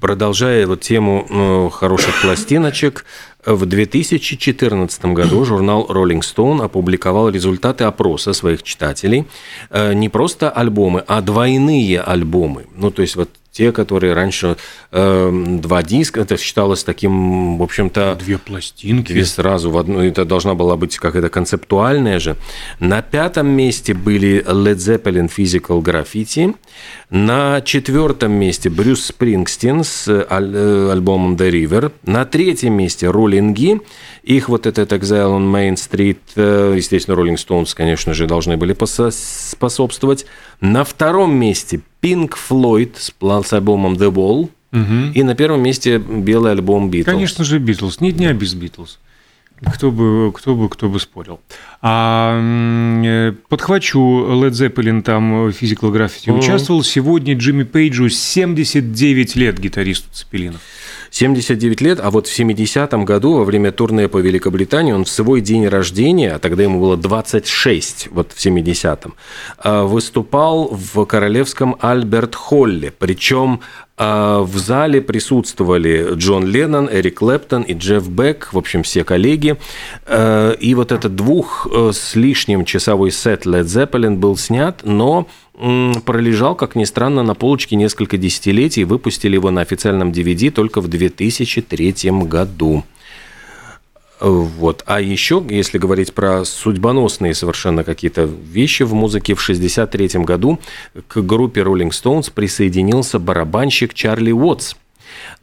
Продолжая 0.00 0.66
вот 0.66 0.82
тему 0.82 1.26
ну, 1.28 1.70
хороших 1.70 2.20
пластиночек, 2.20 3.04
в 3.44 3.64
2014 3.64 5.04
году 5.06 5.44
журнал 5.44 5.86
Rolling 5.88 6.20
Stone 6.20 6.62
опубликовал 6.62 7.30
результаты 7.30 7.84
опроса 7.84 8.32
своих 8.34 8.62
читателей. 8.62 9.26
Э, 9.70 9.94
не 9.94 10.08
просто 10.08 10.50
альбомы, 10.50 11.02
а 11.06 11.22
двойные 11.22 12.00
альбомы. 12.00 12.66
Ну, 12.76 12.90
то 12.90 13.02
есть 13.02 13.16
вот 13.16 13.30
те, 13.58 13.72
которые 13.72 14.14
раньше 14.14 14.56
э, 14.92 15.58
два 15.60 15.82
диска, 15.82 16.20
это 16.20 16.36
считалось 16.36 16.84
таким, 16.84 17.58
в 17.58 17.62
общем-то... 17.64 18.16
Две 18.20 18.38
пластинки. 18.38 19.12
Две 19.12 19.24
сразу 19.24 19.72
в 19.72 19.76
одну, 19.76 20.00
это 20.00 20.24
должна 20.24 20.54
была 20.54 20.76
быть 20.76 20.96
какая-то 20.96 21.28
концептуальная 21.28 22.20
же. 22.20 22.36
На 22.78 23.02
пятом 23.02 23.48
месте 23.48 23.94
были 23.94 24.44
Led 24.46 24.76
Zeppelin 24.76 25.28
Physical 25.28 25.82
Graffiti, 25.82 26.54
на 27.10 27.60
четвертом 27.60 28.30
месте 28.30 28.70
Брюс 28.70 29.06
Спрингстин 29.06 29.82
с 29.82 30.06
э, 30.06 30.24
э, 30.30 30.90
альбомом 30.92 31.34
The 31.34 31.50
River, 31.50 31.90
на 32.04 32.24
третьем 32.26 32.74
месте 32.74 33.10
Роллинги, 33.10 33.80
их 34.22 34.48
вот 34.48 34.66
этот 34.66 34.92
Exile 34.92 35.36
on 35.36 35.50
Main 35.50 35.74
Street, 35.74 36.18
э, 36.36 36.74
естественно, 36.76 37.16
Rolling 37.16 37.34
Stones, 37.34 37.74
конечно 37.74 38.14
же, 38.14 38.26
должны 38.26 38.56
были 38.56 38.76
способствовать. 39.10 40.26
На 40.60 40.84
втором 40.84 41.34
месте 41.34 41.80
Pink 42.02 42.34
Floyd 42.36 42.96
с, 42.96 43.52
альбомом 43.52 43.94
The 43.94 44.12
Wall. 44.12 44.50
Угу. 44.72 45.12
И 45.14 45.22
на 45.22 45.34
первом 45.34 45.62
месте 45.62 45.98
белый 45.98 46.52
альбом 46.52 46.90
Beatles. 46.90 47.04
Конечно 47.04 47.44
же, 47.44 47.58
Beatles. 47.58 47.96
Ни 48.00 48.10
дня 48.10 48.32
без 48.32 48.54
Beatles. 48.54 48.98
Кто 49.74 49.90
бы, 49.90 50.32
кто 50.32 50.54
бы, 50.54 50.68
кто 50.68 50.88
бы 50.88 51.00
спорил. 51.00 51.40
А 51.82 52.38
э, 53.04 53.32
подхвачу 53.48 53.98
Led 53.98 54.50
Zeppelin 54.50 55.02
там 55.02 55.48
Physical 55.48 55.92
Graffiti 55.92 56.26
mm-hmm. 56.26 56.38
участвовал. 56.38 56.84
Сегодня 56.84 57.34
Джимми 57.34 57.64
Пейджу 57.64 58.08
79 58.08 59.36
лет 59.36 59.58
гитаристу 59.58 60.08
Цепелинов. 60.12 60.60
79 61.10 61.80
лет, 61.80 62.00
а 62.02 62.10
вот 62.10 62.26
в 62.26 62.38
70-м 62.38 63.04
году 63.04 63.34
во 63.34 63.44
время 63.44 63.72
турне 63.72 64.08
по 64.08 64.18
Великобритании 64.18 64.92
он 64.92 65.04
в 65.04 65.08
свой 65.08 65.40
день 65.40 65.66
рождения, 65.66 66.32
а 66.32 66.38
тогда 66.38 66.62
ему 66.62 66.80
было 66.80 66.96
26, 66.96 68.08
вот 68.10 68.32
в 68.32 68.44
70-м, 68.44 69.14
а, 69.58 69.84
выступал 69.84 70.68
в 70.68 71.04
королевском 71.04 71.76
Альберт 71.80 72.34
Холле. 72.34 72.92
Причем 72.96 73.60
а, 73.96 74.42
в 74.42 74.56
зале 74.58 75.00
присутствовали 75.00 76.14
Джон 76.14 76.46
Леннон, 76.46 76.88
Эрик 76.90 77.18
Клэптон 77.18 77.62
и 77.62 77.74
Джефф 77.74 78.08
Бек, 78.08 78.50
в 78.52 78.58
общем, 78.58 78.84
все 78.84 79.02
коллеги. 79.02 79.56
А, 80.06 80.52
и 80.52 80.74
вот 80.74 80.92
этот 80.92 81.16
двух 81.16 81.66
э, 81.70 81.90
с 81.92 82.14
лишним 82.14 82.64
часовой 82.64 83.10
сет 83.10 83.44
Led 83.44 83.64
Zeppelin 83.64 84.16
был 84.16 84.36
снят, 84.36 84.80
но 84.84 85.26
пролежал, 86.04 86.54
как 86.54 86.76
ни 86.76 86.84
странно, 86.84 87.22
на 87.22 87.34
полочке 87.34 87.76
несколько 87.76 88.16
десятилетий. 88.16 88.84
Выпустили 88.84 89.34
его 89.34 89.50
на 89.50 89.60
официальном 89.60 90.10
DVD 90.12 90.50
только 90.50 90.80
в 90.80 90.88
2003 90.88 92.10
году. 92.22 92.84
Вот. 94.20 94.82
А 94.86 95.00
еще, 95.00 95.44
если 95.48 95.78
говорить 95.78 96.12
про 96.12 96.44
судьбоносные 96.44 97.34
совершенно 97.34 97.84
какие-то 97.84 98.24
вещи 98.24 98.82
в 98.82 98.94
музыке, 98.94 99.34
в 99.34 99.42
1963 99.42 100.24
году 100.24 100.58
к 101.06 101.20
группе 101.20 101.60
Rolling 101.60 101.90
Stones 101.90 102.32
присоединился 102.32 103.18
барабанщик 103.18 103.94
Чарли 103.94 104.32
Уотс. 104.32 104.74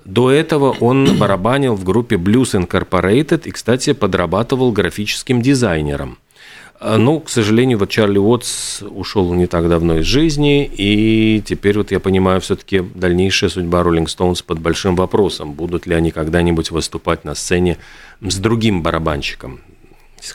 До 0.04 0.30
этого 0.30 0.76
он 0.80 1.18
барабанил 1.18 1.76
в 1.76 1.84
группе 1.84 2.16
Blues 2.16 2.54
Incorporated 2.54 3.48
и, 3.48 3.52
кстати, 3.52 3.94
подрабатывал 3.94 4.72
графическим 4.72 5.42
дизайнером– 5.42 6.18
Ну, 6.88 7.20
к 7.20 7.30
сожалению, 7.30 7.80
вот 7.80 7.90
Чарли 7.90 8.20
Уотс 8.20 8.84
ушел 8.84 9.34
не 9.34 9.48
так 9.48 9.68
давно 9.68 9.98
из 9.98 10.06
жизни, 10.06 10.66
и 10.66 11.42
теперь 11.44 11.80
вот 11.80 11.90
я 11.90 12.00
понимаю, 12.00 12.42
все-таки 12.42 12.80
дальнейшая 12.94 13.50
судьба 13.50 13.82
Роллинг 13.82 14.08
Стоунс 14.08 14.44
под 14.44 14.60
большим 14.60 14.96
вопросом. 14.96 15.54
Будут 15.54 15.88
ли 15.88 15.96
они 15.96 16.12
когда-нибудь 16.12 16.70
выступать 16.70 17.26
на 17.26 17.34
сцене 17.34 17.78
с 18.22 18.38
другим 18.38 18.84
барабанщиком, 18.84 19.62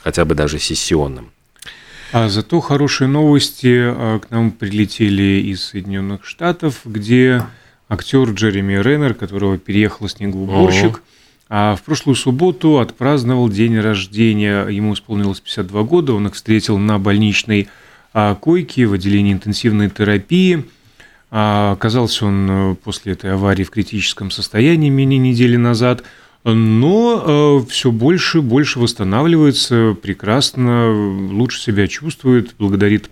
хотя 0.03 0.25
бы 0.25 0.35
даже 0.35 0.59
сессионным. 0.59 1.31
А 2.13 2.29
зато 2.29 2.59
хорошие 2.59 3.07
новости 3.07 3.77
а, 3.79 4.19
к 4.19 4.31
нам 4.31 4.51
прилетели 4.51 5.41
из 5.53 5.63
Соединенных 5.63 6.25
Штатов, 6.25 6.81
где 6.85 7.45
актер 7.89 8.29
Джереми 8.31 8.83
Реннер, 8.83 9.15
которого 9.15 9.57
переехал 9.57 10.09
снегоуборщик, 10.09 11.03
а 11.51 11.77
в 11.77 11.83
прошлую 11.83 12.17
субботу 12.17 12.79
отпраздновал 12.79 13.51
день 13.51 13.79
рождения. 13.79 14.67
Ему 14.69 14.95
исполнилось 14.95 15.41
52 15.41 15.83
года, 15.83 16.15
он 16.15 16.29
их 16.29 16.35
встретил 16.35 16.79
на 16.79 16.99
больничной 16.99 17.69
а, 18.15 18.35
койке 18.37 18.87
в 18.87 18.95
отделении 18.95 19.35
интенсивной 19.35 19.91
терапии. 19.91 20.65
А, 21.31 21.73
оказался 21.73 22.25
он 22.25 22.49
э, 22.51 22.75
после 22.77 23.13
этой 23.13 23.35
аварии 23.35 23.65
в 23.65 23.71
критическом 23.71 24.31
состоянии 24.31 24.89
менее 24.89 25.19
недели 25.19 25.57
назад– 25.57 26.05
но 26.45 27.61
э, 27.63 27.71
все 27.71 27.91
больше 27.91 28.39
и 28.39 28.41
больше 28.41 28.79
восстанавливается, 28.79 29.97
прекрасно, 30.01 30.91
лучше 30.91 31.61
себя 31.61 31.87
чувствует, 31.87 32.55
благодарит 32.59 33.11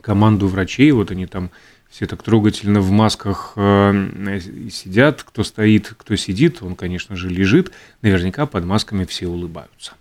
команду 0.00 0.48
врачей, 0.48 0.90
вот 0.90 1.10
они 1.10 1.26
там 1.26 1.50
все 1.90 2.06
так 2.06 2.22
трогательно 2.22 2.80
в 2.80 2.90
масках 2.90 3.52
э, 3.56 4.40
сидят, 4.70 5.22
кто 5.22 5.42
стоит, 5.42 5.94
кто 5.96 6.16
сидит, 6.16 6.62
он, 6.62 6.76
конечно 6.76 7.16
же, 7.16 7.28
лежит, 7.28 7.72
наверняка 8.02 8.46
под 8.46 8.64
масками 8.64 9.04
все 9.04 9.26
улыбаются. 9.26 9.92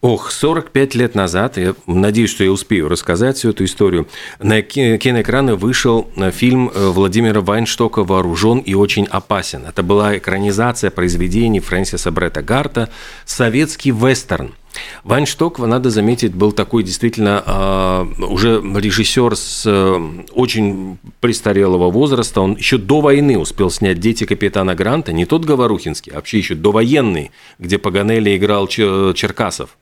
Ох, 0.00 0.30
45 0.30 0.94
лет 0.96 1.14
назад, 1.14 1.56
я 1.56 1.74
надеюсь, 1.86 2.28
что 2.28 2.44
я 2.44 2.52
успею 2.52 2.90
рассказать 2.90 3.38
всю 3.38 3.50
эту 3.50 3.64
историю, 3.64 4.06
на 4.38 4.60
киноэкраны 4.60 5.56
вышел 5.56 6.10
э, 6.16 6.30
фильм 6.30 6.70
э, 6.74 6.88
Владимира 6.88 7.40
Вайнштока 7.40 8.04
«Вооружен 8.04 8.58
и 8.58 8.74
очень 8.74 9.06
опасен». 9.06 9.64
Это 9.64 9.82
была 9.82 10.18
экранизация 10.18 10.90
произведений 10.90 11.60
Фрэнсиса 11.60 12.10
Бретта 12.10 12.42
Гарта 12.42 12.90
«Советский 13.24 13.92
вестерн». 13.92 14.54
Вайншток, 15.04 15.58
надо 15.58 15.90
заметить, 15.90 16.34
был 16.34 16.52
такой 16.52 16.82
действительно 16.82 17.42
а, 17.46 18.08
уже 18.18 18.60
режиссер 18.60 19.36
с 19.36 19.64
э, 19.66 20.24
очень 20.32 20.98
престарелого 21.20 21.90
возраста. 21.90 22.40
Он 22.40 22.54
еще 22.54 22.78
до 22.78 23.00
войны 23.00 23.38
успел 23.38 23.70
снять 23.70 24.00
«Дети 24.00 24.24
капитана 24.24 24.74
Гранта», 24.74 25.12
не 25.12 25.26
тот 25.26 25.44
Говорухинский, 25.44 26.12
а 26.12 26.16
вообще 26.16 26.38
еще 26.38 26.54
довоенный, 26.54 27.30
где 27.58 27.78
Паганелли 27.78 28.36
играл 28.36 28.66
Черкасов. 28.66 29.76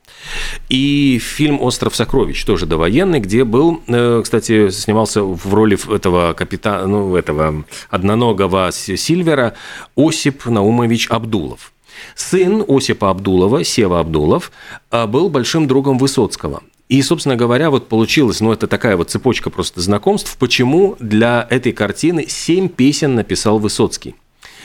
И 0.68 1.18
фильм 1.22 1.60
«Остров 1.60 1.94
сокровищ» 1.96 2.44
тоже 2.44 2.66
довоенный, 2.66 3.20
где 3.20 3.44
был, 3.44 3.82
э, 3.86 4.20
кстати, 4.22 4.70
снимался 4.70 5.22
в 5.22 5.54
роли 5.54 5.78
этого 5.94 6.32
капитана, 6.32 6.86
ну, 6.86 7.16
этого 7.16 7.64
одноногого 7.90 8.70
Сильвера 8.72 9.54
Осип 9.96 10.46
Наумович 10.46 11.08
Абдулов. 11.10 11.72
Сын 12.14 12.64
Осипа 12.68 13.10
Абдулова, 13.10 13.64
Сева 13.64 14.00
Абдулов, 14.00 14.52
э, 14.90 15.06
был 15.06 15.28
большим 15.28 15.66
другом 15.66 15.98
Высоцкого. 15.98 16.62
И, 16.88 17.00
собственно 17.02 17.36
говоря, 17.36 17.70
вот 17.70 17.88
получилось, 17.88 18.40
ну, 18.40 18.52
это 18.52 18.66
такая 18.66 18.96
вот 18.96 19.10
цепочка 19.10 19.48
просто 19.50 19.80
знакомств, 19.80 20.36
почему 20.38 20.96
для 20.98 21.46
этой 21.48 21.72
картины 21.72 22.26
семь 22.28 22.68
песен 22.68 23.14
написал 23.14 23.58
Высоцкий 23.58 24.14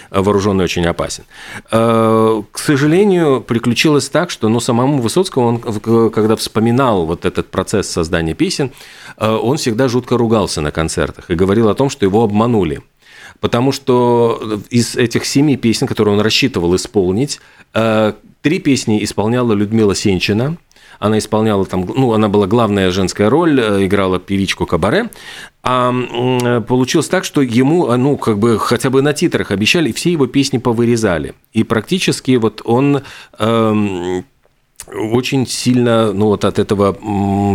вооруженный 0.09 0.63
очень 0.63 0.85
опасен. 0.85 1.25
Э, 1.69 2.41
к 2.51 2.59
сожалению, 2.59 3.41
приключилось 3.41 4.07
так, 4.07 4.29
что 4.29 4.47
ну, 4.47 4.61
самому 4.61 5.01
Высоцкому, 5.01 5.47
он, 5.47 6.09
когда 6.11 6.37
вспоминал 6.37 7.05
вот 7.05 7.25
этот 7.25 7.51
процесс 7.51 7.89
создания 7.89 8.33
песен, 8.33 8.71
он 9.17 9.57
всегда 9.57 9.89
жутко 9.89 10.17
ругался 10.17 10.61
на 10.61 10.71
концертах 10.71 11.29
и 11.29 11.35
говорил 11.35 11.67
о 11.67 11.75
том, 11.75 11.89
что 11.89 12.05
его 12.05 12.23
обманули. 12.23 12.81
Потому 13.39 13.71
что 13.71 14.61
из 14.69 14.95
этих 14.95 15.25
семи 15.25 15.57
песен, 15.57 15.87
которые 15.87 16.15
он 16.15 16.21
рассчитывал 16.21 16.75
исполнить, 16.75 17.39
э, 17.73 18.13
три 18.41 18.59
песни 18.59 19.03
исполняла 19.03 19.53
Людмила 19.53 19.95
Сенчина, 19.95 20.57
она 20.99 21.17
исполняла 21.17 21.65
там, 21.65 21.85
ну, 21.95 22.13
она 22.13 22.27
была 22.27 22.47
главная 22.47 22.91
женская 22.91 23.29
роль, 23.29 23.59
э, 23.59 23.85
играла 23.85 24.19
певичку 24.19 24.65
Кабаре, 24.65 25.09
а 25.63 25.93
э, 25.93 26.61
получилось 26.61 27.07
так, 27.07 27.23
что 27.23 27.41
ему, 27.41 27.87
э, 27.87 27.97
ну, 27.97 28.17
как 28.17 28.39
бы 28.39 28.57
хотя 28.57 28.89
бы 28.89 29.01
на 29.01 29.13
титрах 29.13 29.51
обещали, 29.51 29.91
все 29.91 30.11
его 30.11 30.27
песни 30.27 30.57
повырезали. 30.57 31.33
И 31.53 31.63
практически 31.63 32.35
вот 32.37 32.61
он 32.63 33.03
эм, 33.37 34.25
очень 34.93 35.47
сильно 35.47 36.13
ну, 36.13 36.27
вот 36.27 36.45
от 36.45 36.59
этого 36.59 36.93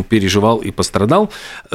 переживал 0.08 0.58
и 0.58 0.70
пострадал. 0.70 1.30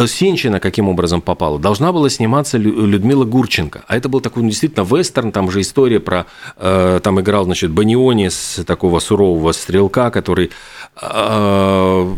Сенчина 0.05 0.59
каким 0.59 0.89
образом 0.89 1.21
попала? 1.21 1.59
Должна 1.59 1.91
была 1.91 2.09
сниматься 2.09 2.57
Людмила 2.57 3.25
Гурченко. 3.25 3.83
А 3.87 3.97
это 3.97 4.09
был 4.09 4.21
такой 4.21 4.43
ну, 4.43 4.49
действительно 4.49 4.83
вестерн, 4.83 5.31
там 5.31 5.47
уже 5.47 5.61
история 5.61 5.99
про... 5.99 6.25
Там 6.57 7.19
играл, 7.19 7.45
значит, 7.45 7.71
Банионис, 7.71 8.59
такого 8.65 8.99
сурового 8.99 9.51
стрелка, 9.51 10.11
который 10.11 10.51
Э, 10.99 12.15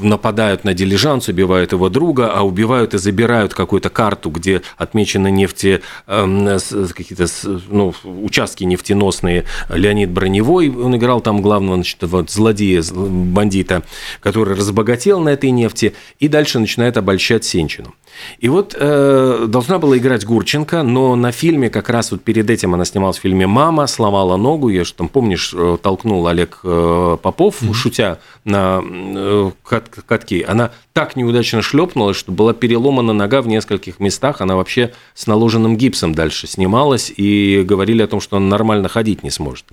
нападают 0.00 0.64
на 0.64 0.74
дилижанс, 0.74 1.28
убивают 1.28 1.72
его 1.72 1.88
друга, 1.88 2.32
а 2.32 2.42
убивают 2.42 2.94
и 2.94 2.98
забирают 2.98 3.54
какую-то 3.54 3.90
карту, 3.90 4.30
где 4.30 4.62
отмечены 4.76 5.30
нефти, 5.30 5.82
эм, 6.06 6.58
какие-то 6.94 7.26
ну, 7.68 7.94
участки 8.04 8.64
нефтеносные. 8.64 9.44
Леонид 9.68 10.10
Броневой, 10.10 10.68
он 10.70 10.96
играл 10.96 11.20
там 11.20 11.42
главного 11.42 11.76
значит, 11.76 11.98
вот, 12.02 12.30
злодея, 12.30 12.82
бандита, 12.92 13.82
который 14.20 14.54
разбогател 14.54 15.20
на 15.20 15.30
этой 15.30 15.50
нефти, 15.50 15.94
и 16.18 16.28
дальше 16.28 16.58
начинает 16.58 16.96
обольщать 16.96 17.44
Сенчину. 17.44 17.94
И 18.38 18.48
вот 18.48 18.76
э, 18.78 19.46
должна 19.48 19.78
была 19.78 19.96
играть 19.96 20.24
Гурченко, 20.24 20.82
но 20.82 21.16
на 21.16 21.32
фильме 21.32 21.70
как 21.70 21.88
раз 21.88 22.10
вот 22.10 22.22
перед 22.22 22.50
этим 22.50 22.74
она 22.74 22.84
снималась 22.84 23.18
в 23.18 23.20
фильме 23.20 23.46
«Мама», 23.46 23.86
сломала 23.86 24.36
ногу, 24.36 24.68
я 24.68 24.84
же 24.84 24.92
там, 24.94 25.08
помнишь, 25.08 25.54
э, 25.56 25.78
толкнул 25.82 26.26
Олег 26.26 26.60
э, 26.62 27.16
Попов, 27.22 27.62
mm-hmm. 27.62 27.74
шутя 27.74 28.18
на 28.44 28.82
э, 28.84 29.50
катке. 29.80 30.44
Она 30.44 30.70
так 30.92 31.16
неудачно 31.16 31.62
шлепнулась, 31.62 32.16
что 32.16 32.32
была 32.32 32.52
переломана 32.52 33.12
нога 33.12 33.42
в 33.42 33.48
нескольких 33.48 34.00
местах, 34.00 34.40
она 34.40 34.56
вообще 34.56 34.92
с 35.14 35.26
наложенным 35.26 35.76
гипсом 35.76 36.14
дальше 36.14 36.46
снималась, 36.46 37.12
и 37.16 37.62
говорили 37.64 38.02
о 38.02 38.06
том, 38.06 38.20
что 38.20 38.36
она 38.36 38.46
нормально 38.46 38.88
ходить 38.88 39.22
не 39.22 39.30
сможет. 39.30 39.64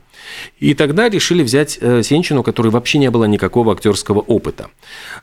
И 0.60 0.74
тогда 0.74 1.10
решили 1.10 1.44
взять 1.44 1.78
э, 1.82 2.04
Сенчину, 2.04 2.44
которой 2.44 2.70
вообще 2.70 2.98
не 3.00 3.12
было 3.12 3.26
никакого 3.26 3.74
актерского 3.74 4.20
опыта. 4.20 4.70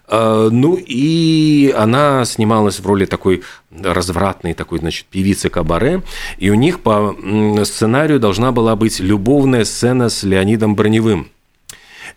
Э, 0.09 0.49
ну 0.51 0.77
и 0.77 1.73
она 1.77 2.25
снималась 2.25 2.81
в 2.81 2.87
роли 2.87 3.07
такой 3.07 3.43
развратной 3.71 4.55
такой, 4.55 4.79
значит, 4.79 5.07
певицы 5.07 5.49
кабаре, 5.49 6.03
и 6.39 6.51
у 6.51 6.55
них 6.55 6.81
по 6.81 7.15
сценарию 7.65 8.21
должна 8.21 8.53
была 8.53 8.77
быть 8.77 9.01
любовная 9.01 9.65
сцена 9.65 10.09
с 10.09 10.23
Леонидом 10.23 10.75
Броневым. 10.75 11.29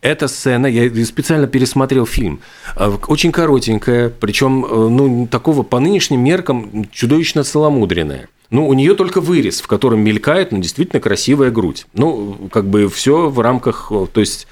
Эта 0.01 0.27
сцена, 0.27 0.67
я 0.67 1.05
специально 1.05 1.47
пересмотрел 1.47 2.05
фильм, 2.05 2.39
э, 2.75 2.89
очень 3.07 3.31
коротенькая, 3.31 4.09
причем, 4.09 4.62
ну, 4.62 5.27
такого 5.27 5.63
по 5.63 5.79
нынешним 5.79 6.23
меркам 6.23 6.88
чудовищно 6.91 7.43
целомудренная. 7.43 8.29
Ну, 8.49 8.67
у 8.67 8.73
нее 8.73 8.95
только 8.95 9.21
вырез, 9.21 9.62
в 9.62 9.67
котором 9.67 9.99
мелькает, 9.99 10.51
ну, 10.51 10.59
действительно 10.59 10.99
красивая 10.99 11.51
грудь. 11.51 11.85
Ну, 11.93 12.49
как 12.51 12.65
бы 12.65 12.89
все 12.89 13.29
в 13.29 13.39
рамках, 13.41 13.91
то 14.12 14.19
есть, 14.19 14.47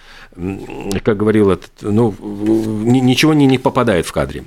как 1.04 1.18
говорил 1.18 1.50
этот, 1.50 1.72
ну, 1.82 2.14
ничего 2.22 3.34
не, 3.34 3.48
не 3.48 3.58
попадает 3.58 4.06
в 4.06 4.12
кадре. 4.12 4.44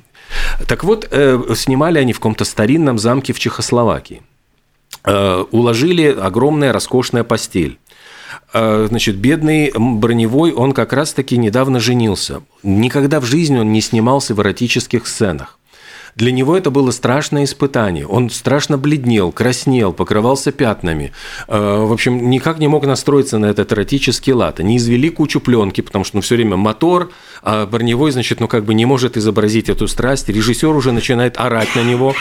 Так 0.68 0.84
вот, 0.84 1.08
э, 1.10 1.42
снимали 1.56 1.98
они 1.98 2.12
в 2.12 2.18
каком-то 2.18 2.44
старинном 2.44 2.98
замке 2.98 3.32
в 3.32 3.40
Чехословакии. 3.40 4.22
Э, 5.04 5.44
уложили 5.50 6.04
огромная 6.04 6.72
роскошная 6.72 7.24
постель. 7.24 7.78
Э, 8.52 8.86
значит, 8.88 9.16
бедный 9.16 9.72
броневой, 9.74 10.52
он 10.52 10.72
как 10.72 10.92
раз-таки 10.92 11.36
недавно 11.36 11.80
женился. 11.80 12.42
Никогда 12.62 13.20
в 13.20 13.24
жизни 13.24 13.58
он 13.58 13.72
не 13.72 13.80
снимался 13.80 14.34
в 14.34 14.40
эротических 14.40 15.06
сценах. 15.06 15.58
Для 16.16 16.32
него 16.32 16.56
это 16.56 16.70
было 16.70 16.90
страшное 16.90 17.44
испытание. 17.44 18.06
Он 18.06 18.30
страшно 18.30 18.76
бледнел, 18.76 19.30
краснел, 19.32 19.92
покрывался 19.92 20.52
пятнами. 20.52 21.12
Э, 21.48 21.84
в 21.84 21.92
общем, 21.92 22.30
никак 22.30 22.58
не 22.58 22.68
мог 22.68 22.84
настроиться 22.84 23.38
на 23.38 23.46
этот 23.46 23.72
эротический 23.72 24.32
лад. 24.32 24.60
Они 24.60 24.76
извели 24.76 25.08
кучу 25.08 25.40
пленки, 25.40 25.80
потому 25.80 26.04
что 26.04 26.16
ну, 26.16 26.22
все 26.22 26.34
время 26.36 26.56
мотор, 26.56 27.10
а 27.42 27.66
Броневой, 27.66 28.10
значит, 28.10 28.40
ну 28.40 28.48
как 28.48 28.64
бы 28.64 28.74
не 28.74 28.86
может 28.86 29.16
изобразить 29.16 29.68
эту 29.68 29.86
страсть. 29.86 30.28
Режиссер 30.28 30.74
уже 30.74 30.92
начинает 30.92 31.38
орать 31.38 31.74
на 31.76 31.82
него. 31.82 32.14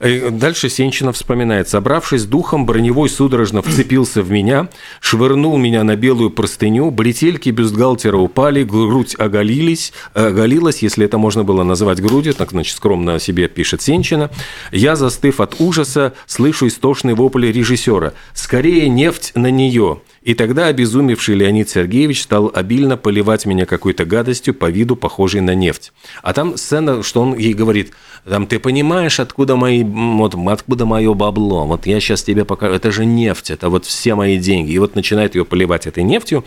Дальше 0.00 0.68
Сенчина 0.68 1.12
вспоминает. 1.12 1.68
Собравшись 1.68 2.24
духом, 2.24 2.66
броневой 2.66 3.08
судорожно 3.08 3.62
вцепился 3.62 4.22
в 4.22 4.30
меня, 4.30 4.68
швырнул 5.00 5.56
меня 5.56 5.84
на 5.84 5.96
белую 5.96 6.30
простыню, 6.30 6.90
бретельки 6.90 7.50
бюстгальтера 7.50 8.16
упали, 8.16 8.62
грудь 8.62 9.14
оголились, 9.18 9.92
оголилась, 10.14 10.82
если 10.82 11.04
это 11.04 11.18
можно 11.18 11.44
было 11.44 11.62
назвать 11.62 12.00
грудью, 12.00 12.34
так, 12.34 12.50
значит, 12.50 12.76
скромно 12.76 13.14
о 13.14 13.18
себе 13.18 13.48
пишет 13.48 13.82
Сенчина. 13.82 14.30
Я, 14.72 14.96
застыв 14.96 15.40
от 15.40 15.56
ужаса, 15.58 16.12
слышу 16.26 16.66
истошный 16.66 17.14
вопль 17.14 17.46
режиссера. 17.46 18.12
«Скорее 18.34 18.88
нефть 18.88 19.32
на 19.34 19.50
нее!» 19.50 20.00
И 20.26 20.34
тогда 20.34 20.66
обезумевший 20.66 21.36
Леонид 21.36 21.70
Сергеевич 21.70 22.24
стал 22.24 22.50
обильно 22.52 22.96
поливать 22.96 23.46
меня 23.46 23.64
какой-то 23.64 24.04
гадостью 24.04 24.54
по 24.54 24.68
виду 24.68 24.96
похожей 24.96 25.40
на 25.40 25.54
нефть. 25.54 25.92
А 26.20 26.32
там 26.32 26.56
сцена, 26.56 27.04
что 27.04 27.22
он 27.22 27.38
ей 27.38 27.54
говорит, 27.54 27.92
там, 28.28 28.48
ты 28.48 28.58
понимаешь, 28.58 29.20
откуда 29.20 29.54
мои, 29.54 29.84
вот, 29.84 30.34
откуда 30.48 30.84
мое 30.84 31.14
бабло? 31.14 31.64
Вот 31.64 31.86
я 31.86 32.00
сейчас 32.00 32.24
тебе 32.24 32.44
покажу, 32.44 32.74
это 32.74 32.90
же 32.90 33.06
нефть, 33.06 33.52
это 33.52 33.70
вот 33.70 33.84
все 33.84 34.16
мои 34.16 34.36
деньги. 34.36 34.72
И 34.72 34.78
вот 34.80 34.96
начинает 34.96 35.36
ее 35.36 35.44
поливать 35.44 35.86
этой 35.86 36.02
нефтью. 36.02 36.44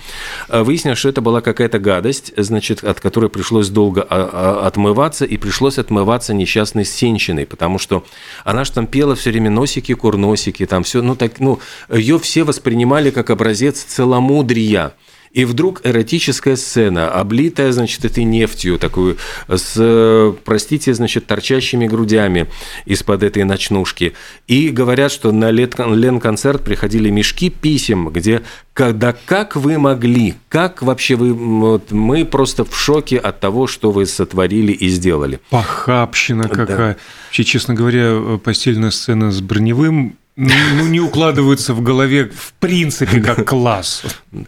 А 0.49 0.65
выяснилось, 0.65 0.99
что 0.99 1.07
это 1.07 1.21
была 1.21 1.39
какая-то 1.39 1.79
гадость, 1.79 2.33
значит, 2.35 2.83
от 2.83 2.99
которой 2.99 3.29
пришлось 3.29 3.69
долго 3.69 4.01
а, 4.01 4.59
а, 4.61 4.67
отмываться, 4.67 5.23
и 5.23 5.37
пришлось 5.37 5.77
отмываться 5.77 6.33
несчастной 6.33 6.83
сенщиной, 6.83 7.45
потому 7.45 7.79
что 7.79 8.03
она 8.43 8.65
же 8.65 8.73
там 8.73 8.87
пела 8.87 9.15
все 9.15 9.29
время 9.29 9.49
носики, 9.49 9.93
курносики, 9.93 10.65
там 10.65 10.83
все, 10.83 11.01
ну 11.01 11.15
так, 11.15 11.39
ну, 11.39 11.59
ее 11.89 12.19
все 12.19 12.43
воспринимали 12.43 13.09
как 13.09 13.29
образец 13.29 13.68
целомудрия. 13.77 14.93
И 15.31 15.45
вдруг 15.45 15.81
эротическая 15.83 16.55
сцена, 16.55 17.11
облитая, 17.11 17.71
значит, 17.71 18.03
этой 18.03 18.23
нефтью, 18.23 18.79
такую, 18.79 19.17
с, 19.47 20.33
простите, 20.43 20.91
значит, 20.95 21.27
торчащими 21.27 21.85
грудями 21.85 22.47
из-под 22.85 23.21
этой 23.21 23.43
ночнушки. 23.43 24.13
И 24.47 24.69
говорят, 24.69 25.11
что 25.11 25.31
на 25.31 25.51
Лен-концерт 25.51 26.63
приходили 26.63 27.11
мешки 27.11 27.51
писем, 27.51 28.09
где 28.09 28.41
когда 28.73 29.13
как 29.13 29.55
вы 29.55 29.77
могли, 29.77 30.33
как 30.47 30.81
вообще 30.81 31.15
вы, 31.15 31.33
вот, 31.33 31.91
мы 31.91 32.25
просто 32.25 32.65
в 32.65 32.75
шоке 32.75 33.17
от 33.17 33.39
того, 33.39 33.67
что 33.67 33.91
вы 33.91 34.07
сотворили 34.07 34.71
и 34.71 34.87
сделали. 34.87 35.41
Похабщина 35.51 36.49
какая. 36.49 36.93
Да. 36.93 36.97
Вообще, 37.27 37.43
честно 37.43 37.75
говоря, 37.75 38.39
постельная 38.43 38.89
сцена 38.89 39.31
с 39.31 39.41
Броневым 39.41 40.17
ну, 40.35 40.87
не 40.87 41.01
укладываются 41.01 41.73
в 41.73 41.81
голове 41.81 42.29
в 42.33 42.53
принципе 42.59 43.19
как 43.19 43.45
класс. 43.49 44.03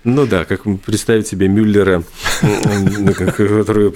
Ну 0.06 0.26
да, 0.26 0.46
как 0.46 0.63
представить 0.80 1.28
себе 1.28 1.50
Мюллера, 1.50 2.04
который 3.17 3.91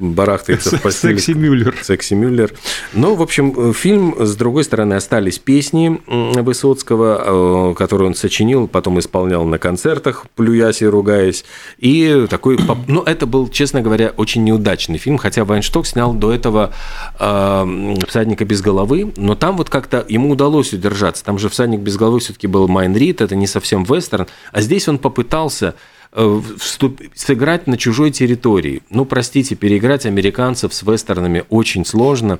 барахтается 0.00 0.76
в 0.76 0.82
постели. 0.82 1.16
Секси 1.16 1.32
Мюллер. 1.32 1.76
Секси 1.80 2.14
Мюллер. 2.14 2.52
Но, 2.92 3.14
в 3.14 3.22
общем, 3.22 3.72
фильм, 3.72 4.16
с 4.18 4.34
другой 4.34 4.64
стороны, 4.64 4.94
остались 4.94 5.38
песни 5.38 6.00
Высоцкого, 6.08 7.70
э, 7.70 7.74
которые 7.74 8.08
он 8.08 8.14
сочинил, 8.16 8.66
потом 8.66 8.98
исполнял 8.98 9.44
на 9.44 9.58
концертах, 9.58 10.26
плюясь 10.34 10.82
и 10.82 10.86
ругаясь. 10.86 11.44
И 11.78 12.26
такой, 12.28 12.58
ну, 12.88 13.02
это 13.02 13.26
был, 13.26 13.48
честно 13.48 13.80
говоря, 13.80 14.12
очень 14.16 14.42
неудачный 14.42 14.98
фильм, 14.98 15.18
хотя 15.18 15.44
Вайншток 15.44 15.86
снял 15.86 16.14
до 16.14 16.32
этого 16.32 16.72
э, 17.20 17.94
«Всадника 18.08 18.44
без 18.44 18.60
головы», 18.60 19.12
но 19.16 19.36
там 19.36 19.56
вот 19.56 19.70
как-то 19.70 20.04
ему 20.08 20.30
удалось 20.30 20.72
удержаться 20.72 21.27
там 21.28 21.38
же 21.38 21.50
«Всадник 21.50 21.80
без 21.80 21.98
головы» 21.98 22.20
все-таки 22.20 22.46
был 22.46 22.68
Майн 22.68 22.96
Рид, 22.96 23.20
это 23.20 23.36
не 23.36 23.46
совсем 23.46 23.84
вестерн. 23.84 24.26
А 24.50 24.62
здесь 24.62 24.88
он 24.88 24.96
попытался 24.96 25.74
э, 26.12 26.40
вступ... 26.58 27.02
сыграть 27.14 27.66
на 27.66 27.76
чужой 27.76 28.12
территории. 28.12 28.80
Ну, 28.88 29.04
простите, 29.04 29.54
переиграть 29.54 30.06
американцев 30.06 30.72
с 30.72 30.82
вестернами 30.82 31.44
очень 31.50 31.84
сложно. 31.84 32.38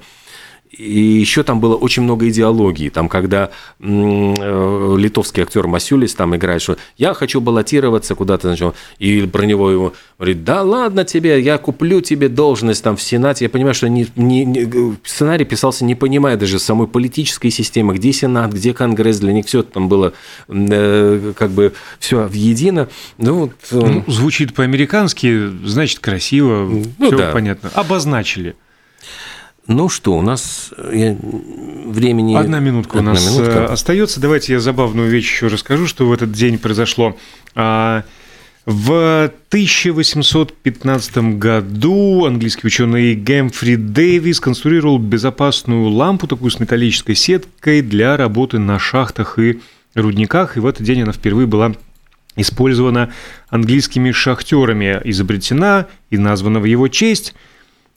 И 0.70 1.00
еще 1.00 1.42
там 1.42 1.60
было 1.60 1.76
очень 1.76 2.02
много 2.02 2.28
идеологии. 2.28 2.90
Там, 2.90 3.08
когда 3.08 3.50
э, 3.80 3.84
литовский 3.84 5.42
актер 5.42 5.66
Масюлис 5.66 6.14
там 6.14 6.36
играет, 6.36 6.60
что 6.60 6.76
я 6.96 7.14
хочу 7.14 7.40
баллотироваться 7.40 8.14
куда-то, 8.14 8.48
значит, 8.48 8.74
и 8.98 9.22
про 9.22 9.42
него 9.44 9.70
его 9.70 9.94
говорит, 10.18 10.44
да 10.44 10.62
ладно 10.62 11.04
тебе, 11.04 11.40
я 11.40 11.58
куплю 11.58 12.00
тебе 12.00 12.28
должность 12.28 12.84
там 12.84 12.96
в 12.96 13.02
Сенате. 13.02 13.46
Я 13.46 13.48
понимаю, 13.48 13.74
что 13.74 13.88
не, 13.88 14.06
не, 14.16 14.44
не, 14.44 14.96
сценарий 15.04 15.44
писался, 15.44 15.84
не 15.84 15.94
понимая 15.94 16.36
даже 16.36 16.58
самой 16.58 16.86
политической 16.86 17.50
системы, 17.50 17.94
где 17.94 18.12
Сенат, 18.12 18.52
где 18.52 18.74
Конгресс, 18.74 19.18
для 19.20 19.32
них 19.32 19.46
все 19.46 19.62
там 19.62 19.88
было 19.88 20.12
э, 20.48 21.32
как 21.36 21.50
бы 21.50 21.72
все 21.98 22.26
в 22.26 22.32
едино. 22.34 22.88
Ну, 23.16 23.34
вот, 23.34 23.52
э... 23.70 23.76
ну, 23.78 24.04
звучит 24.06 24.54
по-американски, 24.54 25.48
значит 25.64 26.00
красиво, 26.00 26.68
ну, 26.98 27.06
все 27.06 27.16
да. 27.16 27.32
понятно. 27.32 27.70
Обозначили. 27.74 28.54
Ну 29.68 29.88
что, 29.90 30.16
у 30.16 30.22
нас 30.22 30.72
э, 30.78 30.92
я, 30.94 31.16
времени... 31.86 32.34
Одна 32.34 32.58
минутка 32.58 32.98
Одна 32.98 33.10
у 33.10 33.14
нас 33.14 33.30
минутка. 33.30 33.58
Э, 33.58 33.64
остается. 33.66 34.18
Давайте 34.18 34.54
я 34.54 34.60
забавную 34.60 35.10
вещь 35.10 35.30
еще 35.30 35.48
расскажу, 35.48 35.86
что 35.86 36.06
в 36.06 36.12
этот 36.12 36.32
день 36.32 36.58
произошло. 36.58 37.18
А, 37.54 38.04
в 38.64 39.30
1815 39.48 41.18
году 41.38 42.24
английский 42.24 42.66
ученый 42.66 43.14
Гэмфри 43.14 43.76
Дэвис 43.76 44.40
конструировал 44.40 44.98
безопасную 44.98 45.90
лампу, 45.90 46.26
такую 46.26 46.50
с 46.50 46.58
металлической 46.58 47.14
сеткой 47.14 47.82
для 47.82 48.16
работы 48.16 48.58
на 48.58 48.78
шахтах 48.78 49.38
и 49.38 49.60
рудниках. 49.94 50.56
И 50.56 50.60
в 50.60 50.66
этот 50.66 50.82
день 50.82 51.02
она 51.02 51.12
впервые 51.12 51.46
была 51.46 51.74
использована 52.36 53.12
английскими 53.50 54.12
шахтерами, 54.12 54.98
изобретена 55.04 55.88
и 56.08 56.16
названа 56.16 56.58
в 56.58 56.64
его 56.64 56.88
честь. 56.88 57.34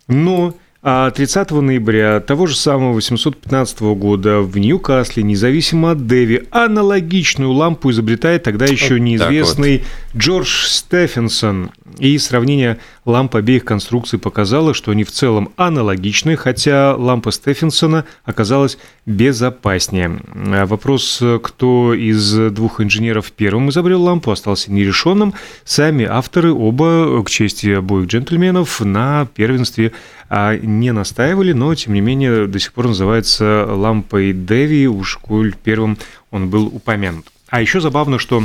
Но 0.09 0.53
а 0.83 1.11
30 1.11 1.51
ноября 1.51 2.19
того 2.21 2.47
же 2.47 2.55
самого 2.55 2.93
815 2.93 3.81
года 3.81 4.39
в 4.39 4.57
Ньюкасле, 4.57 5.21
независимо 5.21 5.91
от 5.91 6.07
Дэви, 6.07 6.47
аналогичную 6.49 7.51
лампу 7.51 7.91
изобретает 7.91 8.43
тогда 8.43 8.65
еще 8.65 8.99
неизвестный 8.99 9.83
вот. 10.13 10.21
Джордж 10.21 10.65
Стефенсон. 10.65 11.71
И 11.99 12.17
сравнение 12.17 12.79
ламп 13.05 13.35
обеих 13.35 13.65
конструкций 13.65 14.19
показало, 14.19 14.73
что 14.73 14.91
они 14.91 15.03
в 15.03 15.11
целом 15.11 15.51
аналогичны, 15.57 16.35
хотя 16.35 16.95
лампа 16.95 17.31
Стефенсона 17.31 18.05
оказалась 18.23 18.77
безопаснее. 19.05 20.19
А 20.33 20.65
вопрос, 20.65 21.21
кто 21.41 21.93
из 21.93 22.51
двух 22.51 22.81
инженеров 22.81 23.31
первым 23.31 23.69
изобрел 23.69 24.03
лампу, 24.03 24.31
остался 24.31 24.71
нерешенным. 24.71 25.33
Сами 25.63 26.05
авторы 26.05 26.53
оба, 26.53 27.23
к 27.23 27.29
чести 27.29 27.69
обоих 27.69 28.07
джентльменов, 28.07 28.81
на 28.81 29.27
первенстве 29.33 29.91
а 30.33 30.55
не 30.55 30.93
настаивали, 30.93 31.51
но, 31.51 31.75
тем 31.75 31.93
не 31.93 31.99
менее, 31.99 32.47
до 32.47 32.57
сих 32.57 32.71
пор 32.71 32.87
называется 32.87 33.67
лампой 33.69 34.31
Деви, 34.31 34.87
уж 34.87 35.17
коль 35.17 35.53
первым 35.53 35.97
он 36.29 36.49
был 36.49 36.67
упомянут. 36.67 37.25
А 37.49 37.59
еще 37.59 37.81
забавно, 37.81 38.17
что 38.17 38.41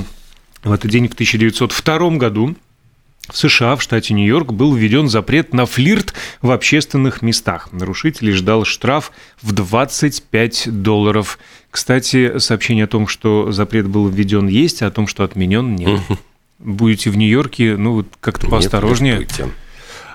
в 0.64 0.73
этот 0.73 0.90
день 0.90 1.09
в 1.09 1.12
1902 1.12 2.11
году 2.16 2.57
в 3.28 3.36
США, 3.36 3.76
в 3.76 3.82
штате 3.82 4.14
Нью-Йорк, 4.14 4.52
был 4.52 4.74
введен 4.74 5.08
запрет 5.08 5.52
на 5.52 5.66
флирт 5.66 6.14
в 6.42 6.50
общественных 6.50 7.22
местах. 7.22 7.68
Нарушителей 7.72 8.32
ждал 8.32 8.64
штраф 8.64 9.12
в 9.42 9.52
25 9.52 10.82
долларов. 10.82 11.38
Кстати, 11.70 12.38
сообщение 12.38 12.84
о 12.84 12.88
том, 12.88 13.06
что 13.06 13.52
запрет 13.52 13.86
был 13.86 14.08
введен, 14.08 14.46
есть, 14.46 14.82
а 14.82 14.86
о 14.86 14.90
том, 14.90 15.06
что 15.06 15.24
отменен, 15.24 15.76
нет. 15.76 16.00
Будете 16.58 17.10
в 17.10 17.16
Нью-Йорке, 17.16 17.76
ну, 17.76 18.04
как-то 18.20 18.46
поосторожнее. 18.48 19.18
Нет, 19.18 19.48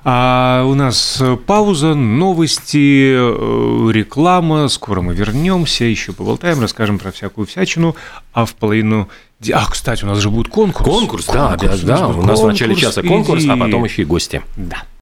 а 0.03 0.63
у 0.65 0.73
нас 0.73 1.19
э, 1.21 1.37
пауза, 1.37 1.93
новости, 1.93 3.13
э, 3.13 3.91
реклама. 3.91 4.67
Скоро 4.67 5.01
мы 5.01 5.13
вернемся, 5.13 5.85
еще 5.85 6.11
поболтаем, 6.11 6.59
расскажем 6.59 6.97
про 6.97 7.11
всякую 7.11 7.45
всячину. 7.45 7.95
А 8.33 8.45
в 8.45 8.55
половину... 8.55 9.09
А, 9.49 9.65
кстати, 9.65 10.03
у 10.03 10.07
нас 10.07 10.19
же 10.19 10.29
будет 10.29 10.49
конкурс. 10.49 10.87
Конкурс, 10.87 11.25
да, 11.25 11.57
конкурс, 11.57 11.81
да. 11.81 11.95
У 11.95 12.07
нас, 12.07 12.15
да. 12.15 12.21
У 12.21 12.23
нас 12.23 12.41
в 12.41 12.47
начале 12.47 12.75
часа 12.75 13.01
конкурс, 13.01 13.41
иди. 13.41 13.49
а 13.49 13.57
потом 13.57 13.83
еще 13.83 14.03
и 14.03 14.05
гости. 14.05 14.41
Да. 14.55 14.83